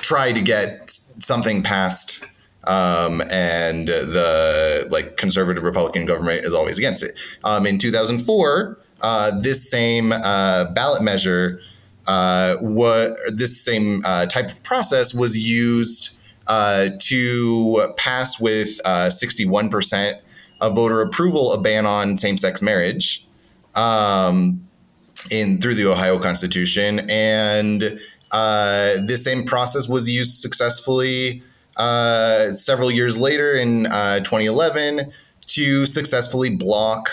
[0.00, 2.24] try to get something passed
[2.64, 7.18] um, and the like conservative republican government is always against it.
[7.44, 11.60] Um, in 2004 uh, this same uh, ballot measure
[12.06, 16.16] uh, what this same uh, type of process was used
[16.98, 20.20] to pass with 61%
[20.60, 23.26] of voter approval a ban on same-sex marriage
[23.74, 24.66] um,
[25.30, 31.42] in through the Ohio Constitution, and uh, this same process was used successfully
[31.76, 35.12] uh, several years later in uh, 2011
[35.46, 37.10] to successfully block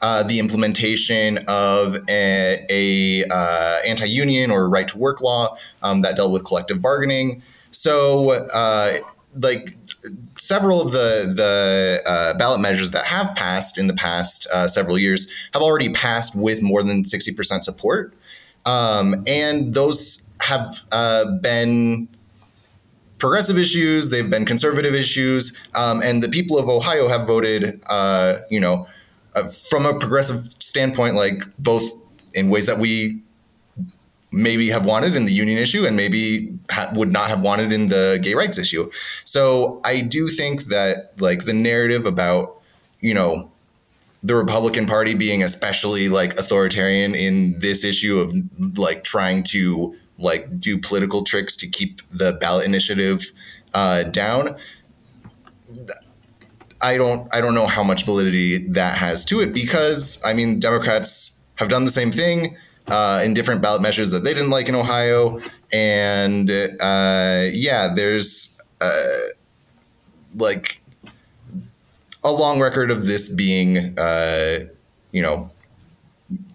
[0.00, 6.16] uh, the implementation of a, a uh, anti-union or right to work law um, that
[6.16, 7.42] dealt with collective bargaining.
[7.70, 8.92] So, uh,
[9.42, 9.76] like
[10.36, 14.98] several of the the uh, ballot measures that have passed in the past uh, several
[14.98, 18.14] years have already passed with more than sixty percent support,
[18.68, 22.08] um, and those have uh, been
[23.18, 24.10] progressive issues.
[24.10, 27.80] They've been conservative issues, um, and the people of Ohio have voted.
[27.88, 28.86] Uh, you know,
[29.34, 31.84] uh, from a progressive standpoint, like both
[32.34, 33.22] in ways that we
[34.30, 37.88] maybe have wanted in the union issue and maybe ha- would not have wanted in
[37.88, 38.90] the gay rights issue.
[39.24, 42.60] So I do think that like the narrative about,
[43.00, 43.50] you know,
[44.22, 48.34] the Republican Party being especially like authoritarian in this issue of
[48.78, 53.24] like trying to like do political tricks to keep the ballot initiative
[53.74, 54.56] uh, down.
[56.80, 60.58] I don't I don't know how much validity that has to it because I mean
[60.58, 64.68] Democrats have done the same thing uh, in different ballot measures that they didn't like
[64.68, 65.40] in Ohio.
[65.72, 69.02] And uh, yeah, there's uh,
[70.34, 70.80] like
[72.24, 74.66] a long record of this being, uh,
[75.12, 75.50] you know,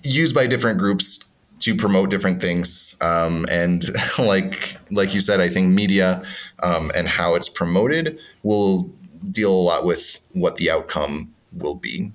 [0.04, 1.24] used by different groups
[1.64, 2.98] to promote different things.
[3.02, 3.86] Um, and
[4.20, 6.24] like like you said, I think media
[6.62, 8.92] um, and how it's promoted will
[9.32, 12.12] deal a lot with what the outcome will be.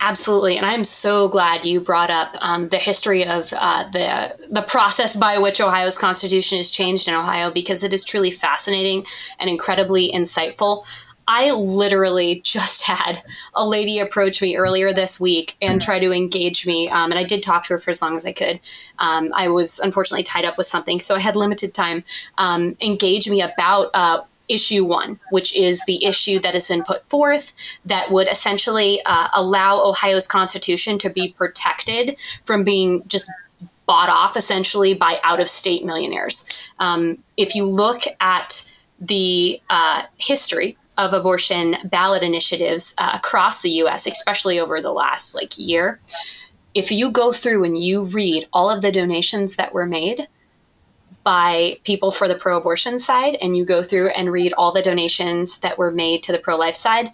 [0.00, 4.60] Absolutely, and I'm so glad you brought up um, the history of uh, the the
[4.60, 9.06] process by which Ohio's constitution is changed in Ohio because it is truly fascinating
[9.40, 10.84] and incredibly insightful.
[11.26, 13.22] I literally just had
[13.54, 17.24] a lady approach me earlier this week and try to engage me, um, and I
[17.24, 18.60] did talk to her for as long as I could.
[18.98, 22.04] Um, I was unfortunately tied up with something, so I had limited time.
[22.38, 27.08] Um, engage me about uh, issue one, which is the issue that has been put
[27.08, 27.52] forth
[27.84, 33.30] that would essentially uh, allow Ohio's constitution to be protected from being just
[33.86, 36.48] bought off essentially by out of state millionaires.
[36.78, 43.70] Um, if you look at the uh, history of abortion ballot initiatives uh, across the
[43.82, 46.00] US, especially over the last like year,
[46.74, 50.28] if you go through and you read all of the donations that were made,
[51.24, 54.82] by people for the pro abortion side and you go through and read all the
[54.82, 57.08] donations that were made to the pro life side,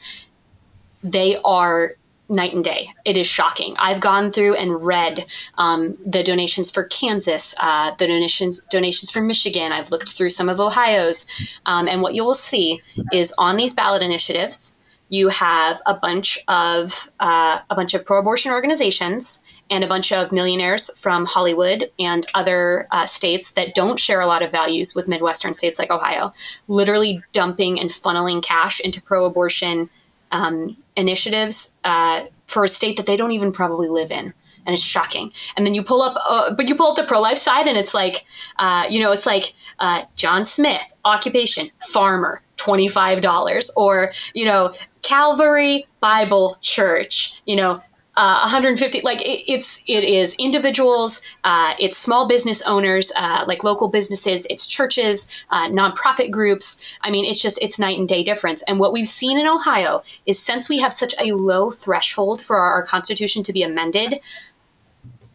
[1.02, 1.92] they are
[2.30, 2.88] night and day.
[3.04, 3.74] It is shocking.
[3.78, 5.24] I've gone through and read
[5.58, 9.72] um, the donations for Kansas, uh, the donations donations for Michigan.
[9.72, 11.26] I've looked through some of Ohio's,
[11.66, 12.80] um, and what you will see
[13.12, 14.78] is on these ballot initiatives,
[15.10, 20.30] you have a bunch of uh, a bunch of pro-abortion organizations and a bunch of
[20.30, 25.08] millionaires from Hollywood and other uh, states that don't share a lot of values with
[25.08, 26.32] Midwestern states like Ohio,
[26.68, 29.90] literally dumping and funneling cash into pro-abortion
[30.32, 34.32] um, initiatives uh, for a state that they don't even probably live in
[34.66, 35.32] and it's shocking.
[35.56, 37.76] And then you pull up, uh, but you pull up the pro life side, and
[37.76, 38.24] it's like,
[38.58, 44.44] uh, you know, it's like uh, John Smith, occupation, farmer, twenty five dollars, or you
[44.44, 47.80] know, Calvary Bible Church, you know,
[48.16, 53.62] uh, 150 like it, it's it is individuals uh, it's small business owners uh, like
[53.62, 56.96] local businesses it's churches uh, nonprofit groups.
[57.02, 58.62] I mean it's just it's night and day difference.
[58.64, 62.56] And what we've seen in ohio is since we have such a low threshold for
[62.56, 64.20] our, our constitution to be amended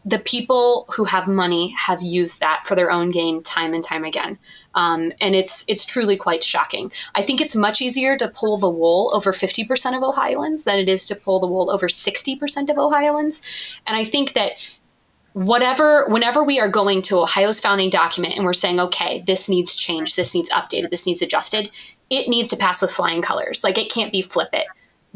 [0.06, 4.04] the people who have money have used that for their own gain time and time
[4.04, 4.38] again.
[4.76, 6.92] Um, and it's it's truly quite shocking.
[7.16, 10.88] I think it's much easier to pull the wool over 50% of Ohioans than it
[10.88, 13.80] is to pull the wool over 60% of Ohioans.
[13.84, 14.52] And I think that
[15.32, 19.74] whatever whenever we are going to Ohio's founding document and we're saying, okay, this needs
[19.74, 21.68] change, this needs updated, this needs adjusted,
[22.10, 23.64] it needs to pass with flying colors.
[23.64, 24.66] Like it can't be flip it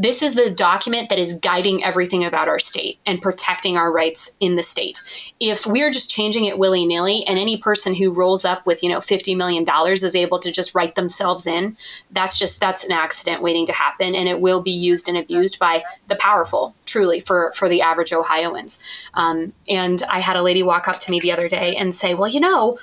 [0.00, 4.34] this is the document that is guiding everything about our state and protecting our rights
[4.40, 4.98] in the state.
[5.40, 8.88] If we're just changing it willy nilly and any person who rolls up with, you
[8.88, 11.76] know, $50 million is able to just write themselves in,
[12.12, 14.14] that's just, that's an accident waiting to happen.
[14.14, 18.14] And it will be used and abused by the powerful, truly, for, for the average
[18.14, 18.82] Ohioans.
[19.12, 22.14] Um, and I had a lady walk up to me the other day and say,
[22.14, 22.78] well, you know,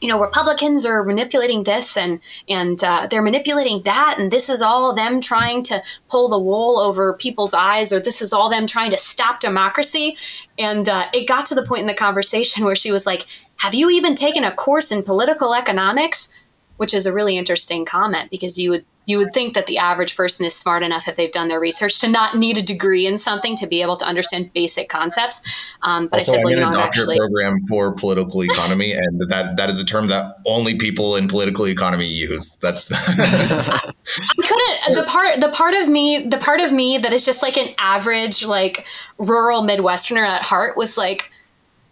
[0.00, 4.62] you know republicans are manipulating this and and uh, they're manipulating that and this is
[4.62, 8.66] all them trying to pull the wool over people's eyes or this is all them
[8.66, 10.16] trying to stop democracy.
[10.58, 13.26] And uh, it got to the point in the conversation where she was like
[13.58, 16.32] have you even taken a course in political economics?
[16.76, 20.16] Which is a really interesting comment because you would you would think that the average
[20.16, 23.16] person is smart enough if they've done their research to not need a degree in
[23.16, 25.40] something to be able to understand basic concepts.
[25.82, 28.92] Um, but also, I simply I'm in a know, doctorate actually, program for political economy,
[28.92, 32.56] and that that is a term that only people in political economy use.
[32.58, 33.92] That's I
[34.36, 34.94] couldn't.
[34.94, 37.68] The part, the part of me, the part of me that is just like an
[37.78, 41.30] average, like rural Midwesterner at heart was like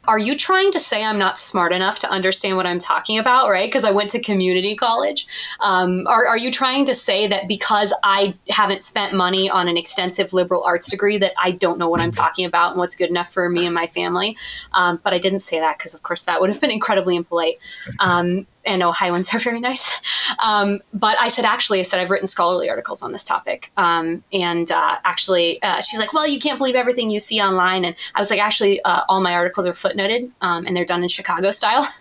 [0.09, 3.49] are you trying to say I'm not smart enough to understand what I'm talking about,
[3.49, 3.67] right?
[3.67, 5.27] Because I went to community college.
[5.61, 9.77] Um, are, are you trying to say that because I haven't spent money on an
[9.77, 13.11] extensive liberal arts degree that I don't know what I'm talking about and what's good
[13.11, 14.37] enough for me and my family?
[14.73, 17.59] Um, but I didn't say that because, of course, that would have been incredibly impolite.
[18.01, 20.35] Um, and Ohioans are very nice.
[20.45, 23.71] Um, but I said, actually, I said, I've written scholarly articles on this topic.
[23.77, 27.85] Um, and uh, actually, uh, she's like, well, you can't believe everything you see online.
[27.85, 31.03] And I was like, actually, uh, all my articles are footnoted um, and they're done
[31.03, 31.87] in Chicago style.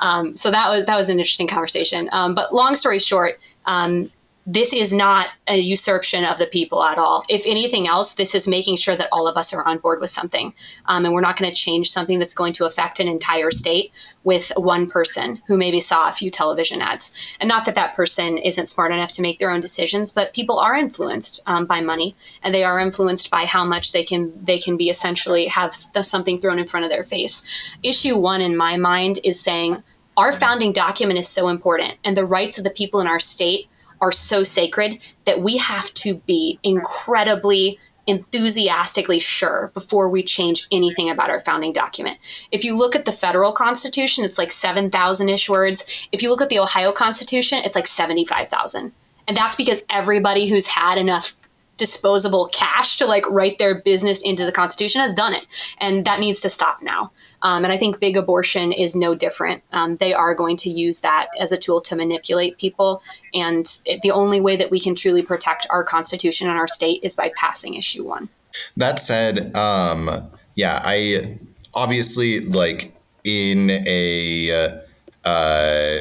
[0.00, 2.08] Um, so that was that was an interesting conversation.
[2.10, 4.10] Um, but long story short, um,
[4.46, 7.22] this is not a usurpation of the people at all.
[7.28, 10.10] If anything else, this is making sure that all of us are on board with
[10.10, 10.52] something.
[10.86, 13.92] Um, and we're not going to change something that's going to affect an entire state
[14.24, 17.36] with one person who maybe saw a few television ads.
[17.40, 20.58] And not that that person isn't smart enough to make their own decisions, but people
[20.58, 24.58] are influenced um, by money and they are influenced by how much they can they
[24.58, 27.76] can be essentially have something thrown in front of their face.
[27.82, 29.82] Issue one in my mind is saying
[30.16, 33.68] our founding document is so important and the rights of the people in our state
[34.02, 41.08] are so sacred that we have to be incredibly enthusiastically sure before we change anything
[41.08, 42.18] about our founding document.
[42.50, 46.08] If you look at the federal constitution, it's like 7,000 ish words.
[46.10, 48.92] If you look at the Ohio constitution, it's like 75,000.
[49.28, 51.36] And that's because everybody who's had enough
[51.82, 56.20] disposable cash to like write their business into the Constitution has done it, and that
[56.20, 57.10] needs to stop now.
[57.42, 59.64] Um, and I think big abortion is no different.
[59.72, 63.02] Um, they are going to use that as a tool to manipulate people,
[63.34, 67.00] and it, the only way that we can truly protect our Constitution and our state
[67.02, 68.28] is by passing issue one.
[68.76, 71.36] That said, um, yeah, I
[71.74, 74.80] obviously like in a
[75.24, 75.98] uh,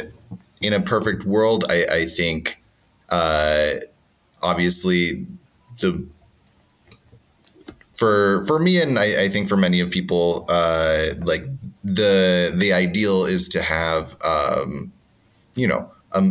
[0.62, 2.62] in a perfect world, I, I think
[3.10, 3.78] uh,
[4.44, 5.26] obviously
[5.82, 6.08] the
[7.94, 11.44] for for me and I, I, think for many of people uh, like
[11.84, 14.92] the the ideal is to have um,
[15.54, 16.28] you know a,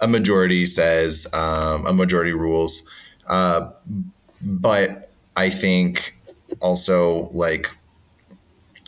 [0.00, 2.88] a majority says um, a majority rules.
[3.26, 3.70] Uh,
[4.52, 5.06] but
[5.36, 6.16] I think
[6.60, 7.70] also like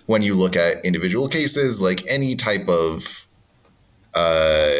[0.06, 3.26] when you look at individual cases like any type of
[4.14, 4.78] uh,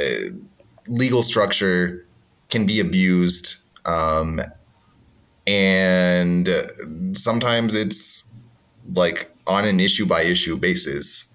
[0.87, 2.07] legal structure
[2.51, 4.41] can be abused um,
[5.49, 6.47] and
[7.15, 8.31] sometimes it's
[8.93, 11.33] like on an issue by issue basis,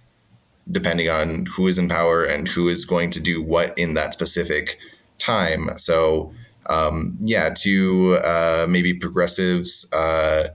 [0.72, 4.14] depending on who is in power and who is going to do what in that
[4.14, 4.78] specific
[5.18, 5.70] time.
[5.78, 6.32] So,
[6.68, 10.50] um, yeah, to uh, maybe progressives uh,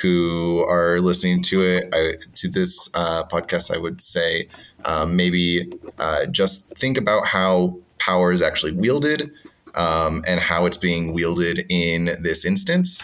[0.00, 4.48] who are listening to it, I, to this uh, podcast, I would say
[4.86, 9.30] um, maybe uh, just think about how power is actually wielded
[9.76, 13.02] um, and how it's being wielded in this instance.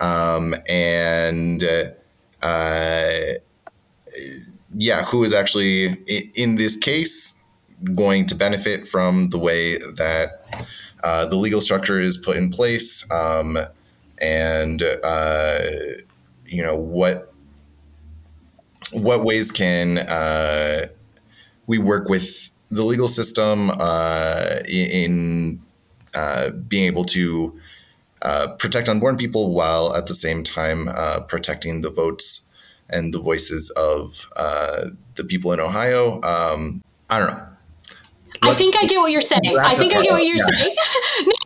[0.00, 1.62] Um, and
[2.42, 3.14] uh,
[4.74, 5.96] yeah, who is actually
[6.34, 7.38] in this case
[7.94, 10.30] going to benefit from the way that
[11.02, 13.58] uh, the legal structure is put in place, um,
[14.20, 15.58] and uh,
[16.46, 17.32] you know what
[18.92, 20.86] what ways can uh,
[21.66, 25.60] we work with the legal system uh, in
[26.14, 27.58] uh, being able to
[28.22, 32.42] uh, protect unborn people while at the same time uh, protecting the votes
[32.88, 34.86] and the voices of uh,
[35.16, 36.20] the people in Ohio.
[36.22, 37.46] Um, I don't know.
[38.42, 39.58] Let's, I think I get what you're saying.
[39.58, 40.44] I think I get what you're yeah.
[40.44, 40.74] saying.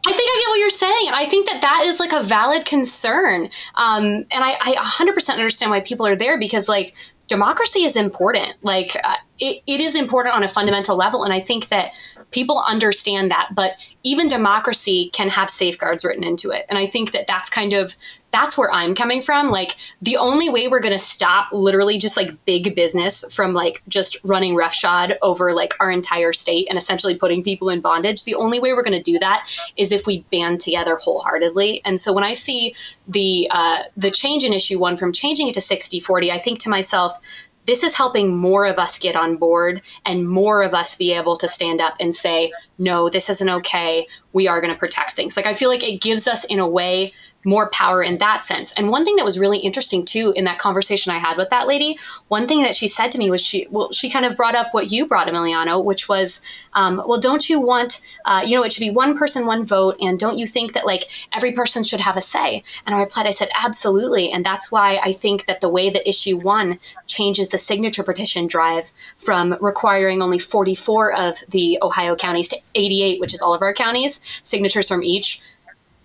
[0.06, 1.06] I think I get what you're saying.
[1.06, 3.48] And I think that that is like a valid concern.
[3.74, 6.94] Um, and I, I 100% understand why people are there because, like,
[7.26, 8.54] democracy is important.
[8.62, 8.96] Like,
[9.38, 11.24] it, it is important on a fundamental level.
[11.24, 11.94] And I think that
[12.30, 13.50] people understand that.
[13.54, 13.72] But
[14.02, 16.66] even democracy can have safeguards written into it.
[16.68, 17.94] And I think that that's kind of
[18.32, 19.48] that's where I'm coming from.
[19.48, 23.82] Like the only way we're going to stop literally just like big business from like
[23.88, 28.24] just running roughshod over like our entire state and essentially putting people in bondage.
[28.24, 31.80] The only way we're going to do that is if we band together wholeheartedly.
[31.84, 32.74] And so when I see
[33.08, 36.58] the uh, the change in issue one from changing it to 60 40, I think
[36.60, 40.94] to myself, this is helping more of us get on board and more of us
[40.94, 44.06] be able to stand up and say, no, this isn't okay.
[44.32, 45.36] We are going to protect things.
[45.36, 47.12] Like, I feel like it gives us, in a way,
[47.46, 48.72] more power in that sense.
[48.72, 51.66] And one thing that was really interesting too in that conversation I had with that
[51.66, 51.96] lady,
[52.28, 54.74] one thing that she said to me was she, well, she kind of brought up
[54.74, 56.42] what you brought, Emiliano, which was,
[56.74, 59.96] um, well, don't you want, uh, you know, it should be one person, one vote,
[60.00, 62.64] and don't you think that like every person should have a say?
[62.84, 66.08] And I replied, I said, absolutely, and that's why I think that the way that
[66.08, 72.48] issue one changes the signature petition drive from requiring only 44 of the Ohio counties
[72.48, 75.40] to 88, which is all of our counties, signatures from each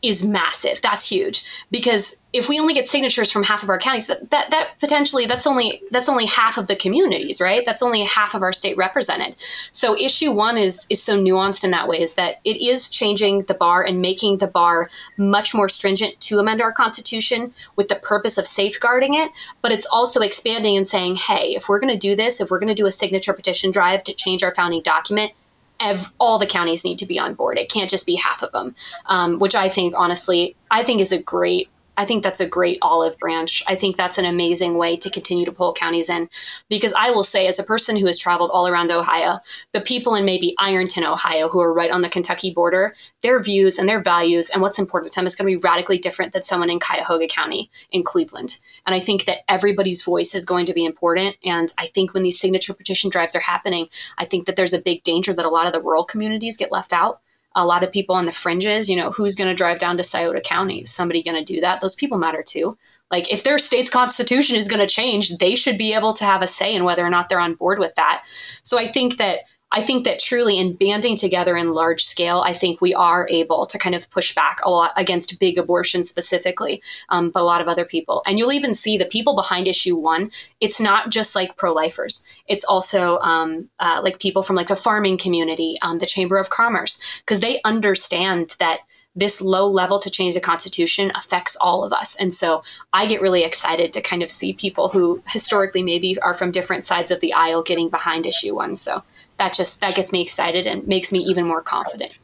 [0.02, 0.82] is massive.
[0.82, 4.50] That's huge because if we only get signatures from half of our counties, that, that
[4.52, 7.64] that potentially that's only that's only half of the communities, right?
[7.66, 9.36] That's only half of our state represented.
[9.72, 13.44] So issue one is is so nuanced in that way is that it is changing
[13.44, 17.96] the bar and making the bar much more stringent to amend our constitution with the
[17.96, 19.30] purpose of safeguarding it,
[19.62, 22.60] but it's also expanding and saying, hey, if we're going to do this, if we're
[22.60, 25.34] going to do a signature petition drive to change our founding document,
[25.82, 27.58] ev- all the counties need to be on board.
[27.58, 28.76] It can't just be half of them,
[29.08, 32.78] um, which I think, honestly, I think is a great I think that's a great
[32.82, 33.62] olive branch.
[33.68, 36.30] I think that's an amazing way to continue to pull counties in.
[36.70, 39.40] Because I will say, as a person who has traveled all around Ohio,
[39.74, 43.78] the people in maybe Ironton, Ohio, who are right on the Kentucky border, their views
[43.78, 46.44] and their values and what's important to them is going to be radically different than
[46.44, 48.58] someone in Cuyahoga County in Cleveland.
[48.86, 51.36] And I think that everybody's voice is going to be important.
[51.44, 53.88] And I think when these signature petition drives are happening,
[54.18, 56.72] I think that there's a big danger that a lot of the rural communities get
[56.72, 57.22] left out
[57.56, 60.04] a lot of people on the fringes, you know, who's going to drive down to
[60.04, 60.82] Scioto County?
[60.82, 61.82] Is somebody going to do that?
[61.82, 62.78] Those people matter too.
[63.10, 66.42] Like, if their state's constitution is going to change, they should be able to have
[66.42, 68.24] a say in whether or not they're on board with that.
[68.64, 69.40] So I think that
[69.72, 73.66] I think that truly in banding together in large scale, I think we are able
[73.66, 77.62] to kind of push back a lot against big abortion specifically, um, but a lot
[77.62, 78.22] of other people.
[78.26, 82.26] And you'll even see the people behind issue one, it's not just like pro lifers,
[82.48, 86.50] it's also um, uh, like people from like the farming community, um, the Chamber of
[86.50, 88.80] Commerce, because they understand that
[89.16, 92.16] this low level to change the constitution affects all of us.
[92.16, 92.62] And so
[92.94, 96.86] I get really excited to kind of see people who historically maybe are from different
[96.86, 98.78] sides of the aisle getting behind issue one.
[98.78, 99.04] So
[99.38, 102.18] that just that gets me excited and makes me even more confident.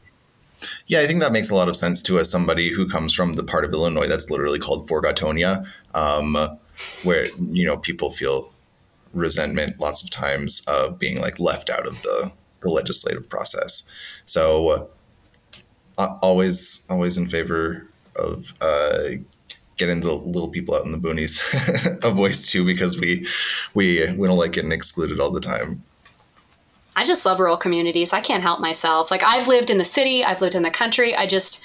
[0.86, 3.34] Yeah, I think that makes a lot of sense too, as somebody who comes from
[3.34, 6.34] the part of Illinois that's literally called Forgotonia, um,
[7.04, 8.50] where you know people feel
[9.14, 12.32] resentment lots of times of being like left out of the,
[12.62, 13.84] the legislative process.
[14.26, 14.90] So
[15.98, 17.86] always always in favor
[18.16, 19.02] of uh,
[19.76, 21.40] getting the little people out in the boonies
[22.04, 23.26] a voice too, because we
[23.74, 25.82] we we don't like getting excluded all the time.
[26.96, 28.12] I just love rural communities.
[28.12, 29.10] I can't help myself.
[29.10, 31.14] Like I've lived in the city, I've lived in the country.
[31.14, 31.64] I just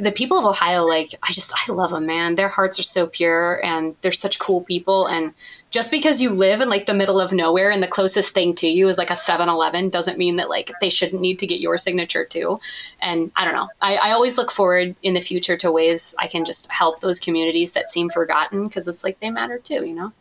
[0.00, 2.34] the people of Ohio, like I just I love them, man.
[2.34, 5.06] Their hearts are so pure, and they're such cool people.
[5.06, 5.34] And
[5.72, 8.68] just because you live in like the middle of nowhere and the closest thing to
[8.68, 11.78] you is like a 7-Eleven doesn't mean that like they shouldn't need to get your
[11.78, 12.60] signature too.
[13.00, 13.68] And I don't know.
[13.80, 17.18] I, I always look forward in the future to ways I can just help those
[17.18, 19.86] communities that seem forgotten because it's like they matter too.
[19.86, 20.12] You know.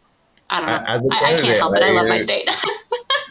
[0.49, 1.15] I don't know.
[1.15, 1.83] I, I can't help it.
[1.83, 2.49] I love my state.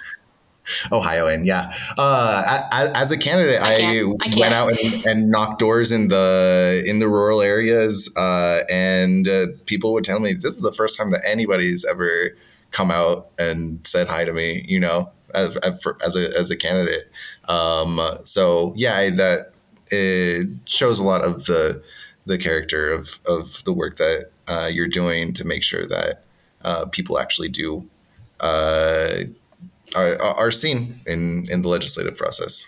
[0.92, 1.72] Ohioan, yeah.
[1.96, 6.82] Uh, as, a candidate, I, I, I went out and, and, knocked doors in the
[6.86, 10.96] in the rural areas, uh, and uh, people would tell me this is the first
[10.96, 12.36] time that anybody's ever
[12.70, 14.64] come out and said hi to me.
[14.68, 15.56] You know, as,
[16.04, 17.10] as a as a candidate.
[17.48, 19.58] Um, so yeah, that
[19.90, 21.82] it shows a lot of the
[22.26, 26.24] the character of of the work that uh, you're doing to make sure that
[26.62, 27.88] uh, people actually do
[28.40, 29.20] uh,
[29.96, 32.66] are, are seen in in the legislative process.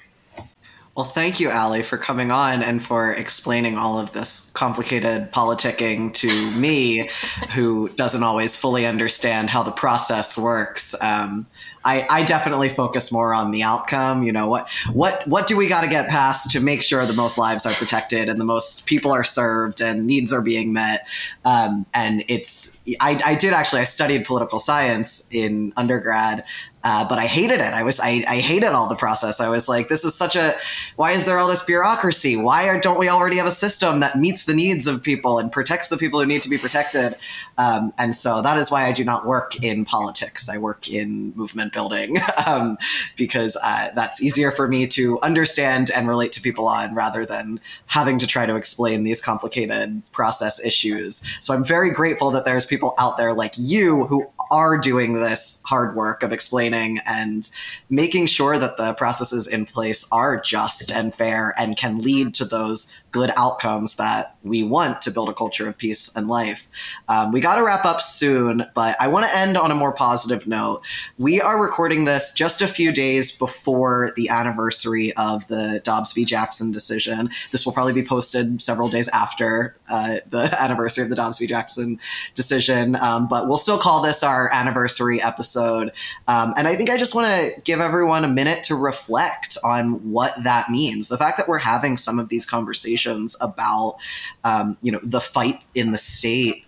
[0.94, 6.12] Well, thank you, Allie, for coming on and for explaining all of this complicated politicking
[6.12, 7.08] to me,
[7.54, 10.94] who doesn't always fully understand how the process works.
[11.02, 11.46] Um,
[11.84, 14.22] I, I definitely focus more on the outcome.
[14.22, 17.12] You know, what what what do we got to get past to make sure the
[17.12, 21.06] most lives are protected and the most people are served and needs are being met.
[21.44, 26.44] Um, and it's I, I did actually I studied political science in undergrad,
[26.84, 27.72] uh, but I hated it.
[27.74, 29.40] I was I, I hated all the process.
[29.40, 30.54] I was like, this is such a
[30.96, 32.36] why is there all this bureaucracy?
[32.36, 35.52] Why are, don't we already have a system that meets the needs of people and
[35.52, 37.14] protects the people who need to be protected?
[37.58, 40.48] Um, and so that is why I do not work in politics.
[40.48, 42.78] I work in movement building um,
[43.16, 47.60] because uh, that's easier for me to understand and relate to people on rather than
[47.86, 51.22] having to try to explain these complicated process issues.
[51.40, 55.62] So I'm very grateful that there's people out there like you who are doing this
[55.66, 57.50] hard work of explaining and
[57.88, 62.44] making sure that the processes in place are just and fair and can lead to
[62.44, 66.68] those good outcomes that we want to build a culture of peace and life.
[67.08, 69.92] Um, we got to wrap up soon, but I want to end on a more
[69.92, 70.82] positive note.
[71.18, 76.24] We are recording this just a few days before the anniversary of the Dobbs v.
[76.24, 77.30] Jackson decision.
[77.52, 81.46] This will probably be posted several days after uh, the anniversary of the Dobbs v.
[81.46, 82.00] Jackson
[82.34, 85.92] decision, um, but we'll still call this our anniversary episode.
[86.28, 90.10] Um, and I think I just want to give everyone a minute to reflect on
[90.10, 91.08] what that means.
[91.08, 93.96] The fact that we're having some of these conversations conversations about
[94.44, 96.64] um, you know the fight in the state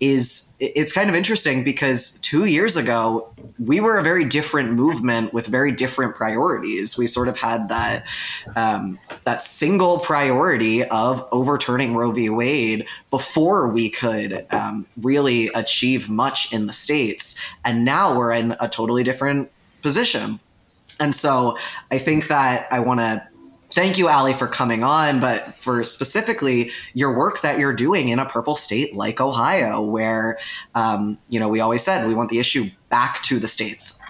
[0.00, 5.32] is it's kind of interesting because two years ago we were a very different movement
[5.32, 6.96] with very different priorities.
[6.96, 8.04] We sort of had that
[8.54, 12.30] um, that single priority of overturning Roe v.
[12.30, 18.56] Wade before we could um, really achieve much in the states, and now we're in
[18.60, 19.50] a totally different
[19.82, 20.38] position.
[21.00, 21.56] And so
[21.92, 23.27] I think that I want to
[23.78, 28.18] thank you, Allie, for coming on, but for specifically your work that you're doing in
[28.18, 30.36] a purple state like Ohio, where,
[30.74, 34.02] um, you know, we always said we want the issue back to the states.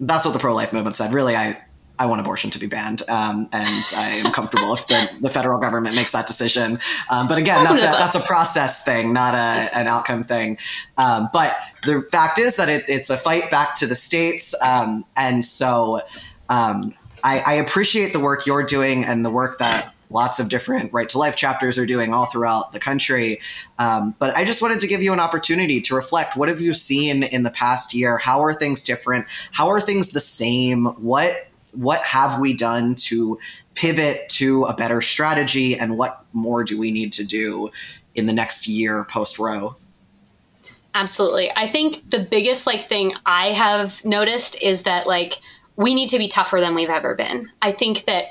[0.00, 1.14] That's what the pro life movement said.
[1.14, 1.62] Really, I,
[2.00, 5.60] I want abortion to be banned, um, and I am comfortable if the, the, federal
[5.60, 6.80] government makes that decision.
[7.08, 10.58] Um, but again, that's a, that's a process thing, not a, an outcome thing.
[10.98, 15.04] Um, but the fact is that it, it's a fight back to the states, um,
[15.16, 16.00] and so
[16.48, 20.92] um, I, I appreciate the work you're doing and the work that lots of different
[20.92, 23.40] right to life chapters are doing all throughout the country.
[23.78, 26.36] Um, but I just wanted to give you an opportunity to reflect.
[26.36, 28.18] What have you seen in the past year?
[28.18, 29.26] How are things different?
[29.52, 30.86] How are things the same?
[30.86, 31.34] What
[31.72, 33.38] what have we done to
[33.74, 35.74] pivot to a better strategy?
[35.74, 37.70] And what more do we need to do
[38.14, 39.76] in the next year post Roe?
[40.94, 41.50] Absolutely.
[41.56, 45.34] I think the biggest like thing I have noticed is that like
[45.76, 47.50] we need to be tougher than we've ever been.
[47.60, 48.26] I think that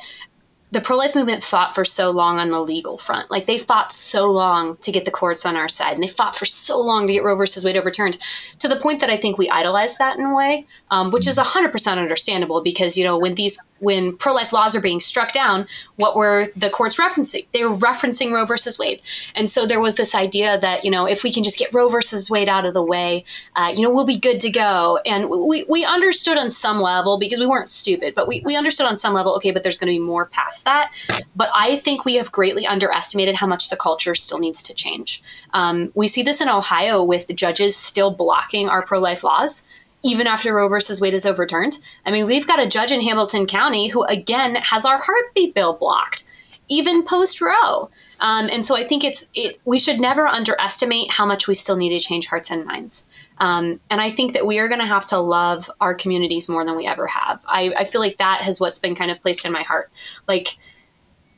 [0.72, 3.30] the pro life movement fought for so long on the legal front.
[3.30, 6.36] Like they fought so long to get the courts on our side, and they fought
[6.36, 8.18] for so long to get Roe versus Wade overturned,
[8.60, 11.38] to the point that I think we idolize that in a way, um, which is
[11.38, 15.32] hundred percent understandable because you know when these when pro life laws are being struck
[15.32, 15.66] down,
[15.98, 17.48] what were the courts referencing?
[17.52, 19.02] They were referencing Roe versus Wade.
[19.36, 21.90] And so there was this idea that, you know, if we can just get Roe
[21.90, 23.26] versus Wade out of the way,
[23.56, 25.00] uh, you know, we'll be good to go.
[25.06, 28.88] And we, we understood on some level, because we weren't stupid, but we, we understood
[28.88, 30.92] on some level, okay, but there's going to be more past that.
[31.36, 35.24] But I think we have greatly underestimated how much the culture still needs to change.
[35.54, 39.68] Um, we see this in Ohio with judges still blocking our pro life laws
[40.04, 41.80] even after Roe versus Wade is overturned.
[42.06, 45.78] I mean, we've got a judge in Hamilton County who, again, has our heartbeat bill
[45.78, 46.24] blocked,
[46.70, 47.89] even post Roe.
[48.22, 49.60] Um, and so I think it's it.
[49.66, 53.08] We should never underestimate how much we still need to change hearts and minds.
[53.38, 56.66] Um, and I think that we are going to have to love our communities more
[56.66, 57.43] than we ever have.
[57.47, 59.91] I, I feel like that has what's been kind of placed in my heart.
[60.28, 60.58] Like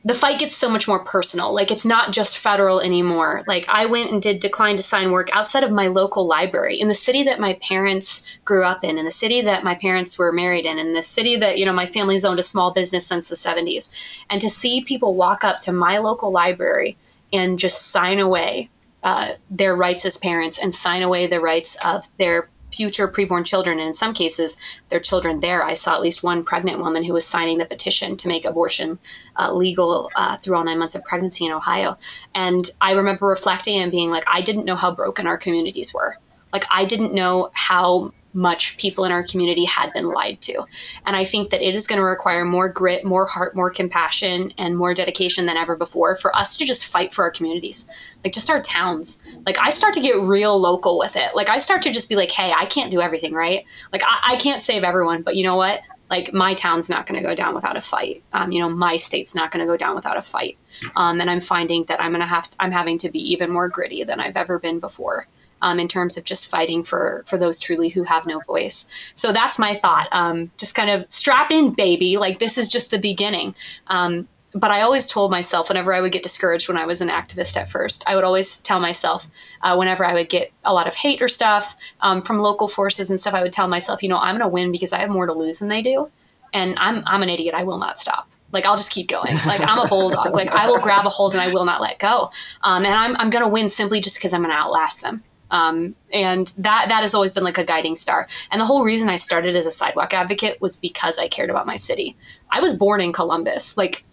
[0.06, 1.54] the fight gets so much more personal.
[1.54, 3.42] Like it's not just federal anymore.
[3.46, 6.88] Like I went and did decline to sign work outside of my local library in
[6.88, 10.30] the city that my parents grew up in, in the city that my parents were
[10.30, 13.30] married in, in the city that, you know, my family's owned a small business since
[13.30, 14.24] the 70s.
[14.28, 16.98] And to see people walk up to my local library
[17.32, 18.68] and just sign away
[19.02, 23.78] uh, their rights as parents and sign away the rights of their future preborn children.
[23.78, 24.58] And in some cases,
[24.88, 25.62] their children there.
[25.62, 28.98] I saw at least one pregnant woman who was signing the petition to make abortion
[29.36, 31.96] uh, legal uh, through all nine months of pregnancy in Ohio.
[32.34, 36.16] And I remember reflecting and being like, I didn't know how broken our communities were.
[36.52, 40.64] Like, I didn't know how much people in our community had been lied to.
[41.06, 44.52] And I think that it is going to require more grit, more heart, more compassion,
[44.58, 47.88] and more dedication than ever before for us to just fight for our communities,
[48.24, 49.22] like just our towns.
[49.46, 51.34] Like I start to get real local with it.
[51.34, 53.64] Like I start to just be like, hey, I can't do everything, right?
[53.92, 55.82] Like I, I can't save everyone, but you know what?
[56.10, 58.22] Like my town's not going to go down without a fight.
[58.32, 60.58] Um, you know, my state's not going to go down without a fight.
[60.96, 63.68] Um, and I'm finding that I'm going to have, I'm having to be even more
[63.68, 65.26] gritty than I've ever been before
[65.64, 68.86] um, in terms of just fighting for for those truly who have no voice.
[69.14, 70.08] So that's my thought.
[70.12, 72.18] Um, just kind of strap in, baby.
[72.18, 73.54] Like this is just the beginning.
[73.88, 77.08] Um, but I always told myself whenever I would get discouraged when I was an
[77.08, 79.26] activist at first, I would always tell myself
[79.62, 83.10] uh, whenever I would get a lot of hate or stuff um, from local forces
[83.10, 85.10] and stuff, I would tell myself, you know, I'm going to win because I have
[85.10, 86.08] more to lose than they do.
[86.52, 87.54] And I'm, I'm an idiot.
[87.54, 88.30] I will not stop.
[88.52, 89.34] Like I'll just keep going.
[89.44, 90.34] Like I'm a bulldog.
[90.34, 92.30] Like I will grab a hold and I will not let go.
[92.62, 95.24] Um, and I'm, I'm going to win simply just because I'm going to outlast them.
[95.50, 98.26] Um, and that that has always been like a guiding star.
[98.50, 101.66] And the whole reason I started as a sidewalk advocate was because I cared about
[101.66, 102.16] my city.
[102.50, 104.04] I was born in Columbus, like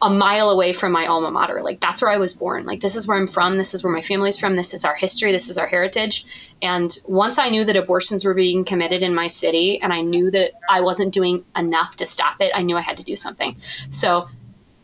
[0.00, 1.60] a mile away from my alma mater.
[1.62, 2.64] Like that's where I was born.
[2.64, 3.58] Like this is where I'm from.
[3.58, 4.54] This is where my family's from.
[4.54, 5.32] This is our history.
[5.32, 6.52] This is our heritage.
[6.62, 10.30] And once I knew that abortions were being committed in my city, and I knew
[10.30, 13.56] that I wasn't doing enough to stop it, I knew I had to do something.
[13.88, 14.28] So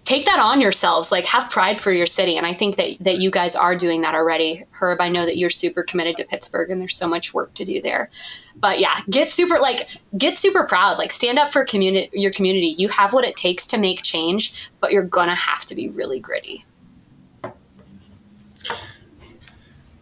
[0.04, 2.36] take that on yourselves like have pride for your city.
[2.36, 5.00] And i think that that you guys are doing that already herb.
[5.00, 7.80] I know that you're super committed to pittsburgh and there's so much work to do
[7.82, 8.10] there.
[8.56, 10.98] But yeah get super like get super proud.
[10.98, 12.74] Like stand up for community your community.
[12.78, 16.20] You have what it takes to make change but you're gonna have to be really
[16.20, 16.64] gritty.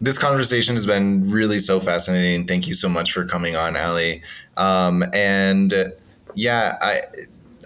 [0.01, 2.45] This conversation has been really so fascinating.
[2.45, 4.21] Thank you so much for coming on Allie
[4.57, 5.73] um, and
[6.35, 7.01] yeah i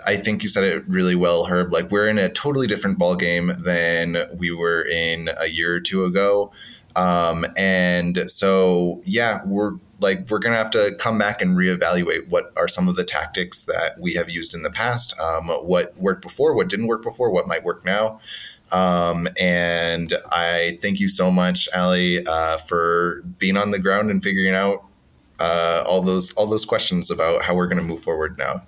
[0.07, 1.72] I think you said it really well, Herb.
[1.72, 5.80] Like we're in a totally different ball game than we were in a year or
[5.80, 6.52] two ago.
[6.94, 12.52] Um, and so, yeah, we're like we're gonna have to come back and reevaluate what
[12.57, 16.22] are some of the tactics that we have used in the past, um, what worked
[16.22, 18.20] before, what didn't work before, what might work now.
[18.72, 24.22] Um, and I thank you so much, Allie, uh, for being on the ground and
[24.22, 24.84] figuring out
[25.38, 28.62] uh, all those all those questions about how we're to move forward now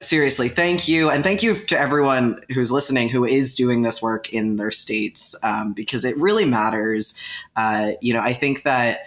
[0.00, 1.10] seriously, thank you.
[1.10, 5.34] And thank you to everyone who's listening who is doing this work in their states
[5.42, 7.18] um, because it really matters.
[7.56, 9.06] Uh, you know, I think that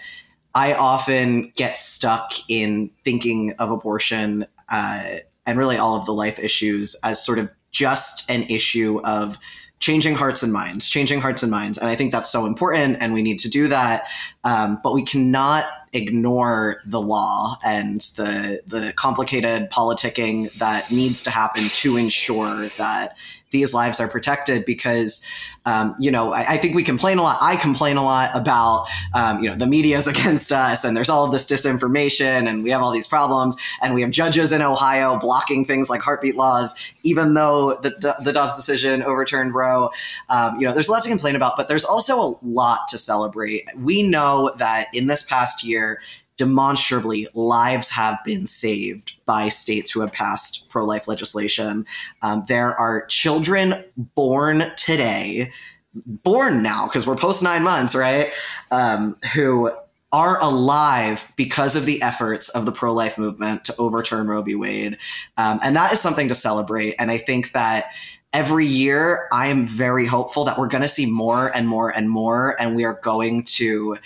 [0.54, 5.04] I often get stuck in thinking of abortion uh,
[5.46, 9.38] and really all of the life issues as sort of just an issue of
[9.80, 11.78] changing hearts and minds, changing hearts and minds.
[11.78, 14.04] And I think that's so important and we need to do that.
[14.44, 21.30] Um, but we cannot ignore the law and the, the complicated politicking that needs to
[21.30, 23.10] happen to ensure that
[23.50, 25.26] these lives are protected because
[25.68, 28.86] um, you know I, I, think we complain a lot i complain a lot about
[29.14, 32.64] um, you know the media is against us and there's all of this disinformation and
[32.64, 36.36] we have all these problems and we have judges in ohio blocking things like heartbeat
[36.36, 39.90] laws even though the, the dobbs decision overturned roe.
[40.28, 42.98] Um, you know there's a lot to complain about but there's also a lot to
[42.98, 43.64] celebrate.
[43.76, 46.00] We know that in this past year
[46.38, 51.84] demonstrably lives have been saved by states who have passed pro life legislation.
[52.22, 53.84] Um, there are children
[54.14, 55.52] born today,
[55.94, 58.30] born now, because we're post nine months, right?
[58.70, 59.70] Um, who
[60.10, 64.54] are alive because of the efforts of the pro life movement to overturn Roe v.
[64.54, 64.96] Wade.
[65.36, 66.94] Um, and that is something to celebrate.
[66.98, 67.84] And I think that
[68.32, 72.08] every year I am very hopeful that we're going to see more and more and
[72.08, 73.98] more, and we are going to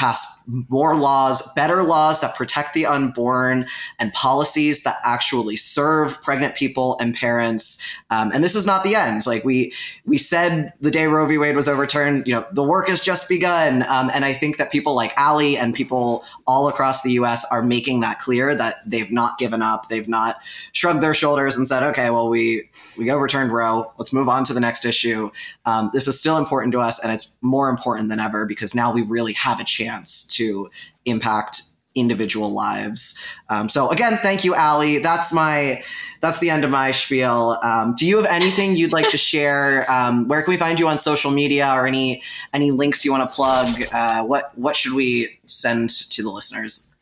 [0.00, 3.66] pass more laws, better laws that protect the unborn,
[3.98, 7.78] and policies that actually serve pregnant people and parents.
[8.08, 9.26] Um, and this is not the end.
[9.26, 9.74] Like we
[10.06, 11.36] we said the day Roe v.
[11.36, 13.82] Wade was overturned, you know, the work has just begun.
[13.82, 17.46] Um, and I think that people like Allie and people all across the U.S.
[17.52, 19.88] are making that clear that they've not given up.
[19.88, 20.34] They've not
[20.72, 23.92] shrugged their shoulders and said, "Okay, well we we overturned Roe.
[23.98, 25.30] Let's move on to the next issue."
[25.64, 28.92] Um, this is still important to us, and it's more important than ever because now
[28.92, 30.68] we really have a chance to
[31.04, 31.62] impact
[31.94, 33.16] individual lives.
[33.48, 34.98] Um, so again, thank you, Allie.
[34.98, 35.80] That's my
[36.20, 37.58] that's the end of my spiel.
[37.62, 39.90] Um, do you have anything you'd like to share?
[39.90, 43.28] Um, where can we find you on social media or any any links you want
[43.28, 43.68] to plug?
[43.92, 46.94] Uh, what what should we send to the listeners?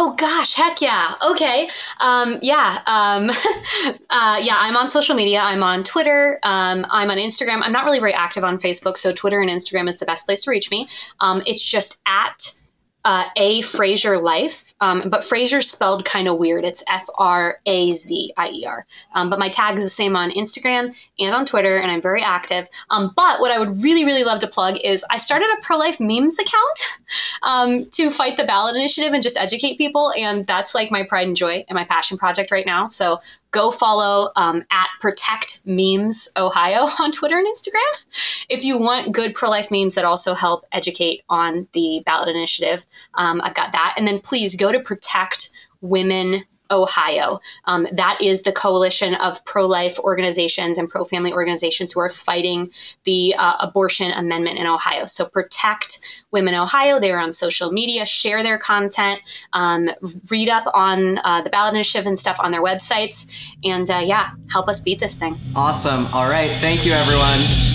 [0.00, 1.12] Oh gosh, heck yeah.
[1.28, 1.68] Okay.
[1.98, 2.78] Um, yeah.
[2.86, 3.30] Um,
[4.10, 5.40] uh, yeah, I'm on social media.
[5.40, 6.38] I'm on Twitter.
[6.44, 7.62] Um, I'm on Instagram.
[7.64, 10.44] I'm not really very active on Facebook, so Twitter and Instagram is the best place
[10.44, 10.86] to reach me.
[11.18, 12.52] Um, it's just at
[13.04, 16.64] uh, A Frazier Life, um, but Frazier's spelled kind of weird.
[16.64, 18.84] It's F R A Z I E R.
[19.14, 22.22] Um, but my tag is the same on Instagram and on Twitter, and I'm very
[22.22, 22.68] active.
[22.90, 25.78] Um, but what I would really, really love to plug is I started a pro
[25.78, 26.97] life memes account
[27.42, 31.26] um, to fight the ballot initiative and just educate people, and that's like my pride
[31.26, 32.86] and joy and my passion project right now.
[32.86, 39.12] So go follow um, at Protect Memes Ohio on Twitter and Instagram if you want
[39.12, 42.84] good pro life memes that also help educate on the ballot initiative.
[43.14, 43.94] Um, I've got that.
[43.96, 45.50] And then please go to Protect
[45.80, 47.40] Women Ohio.
[47.64, 52.10] Um, that is the coalition of pro life organizations and pro family organizations who are
[52.10, 52.70] fighting
[53.04, 55.06] the uh, abortion amendment in Ohio.
[55.06, 57.00] So protect Women Ohio.
[57.00, 59.20] They're on social media, share their content,
[59.52, 59.88] um,
[60.30, 63.54] read up on uh, the ballot initiative and stuff on their websites.
[63.64, 65.40] And uh, yeah, help us beat this thing.
[65.56, 66.06] Awesome.
[66.08, 66.50] All right.
[66.60, 67.67] Thank you, everyone.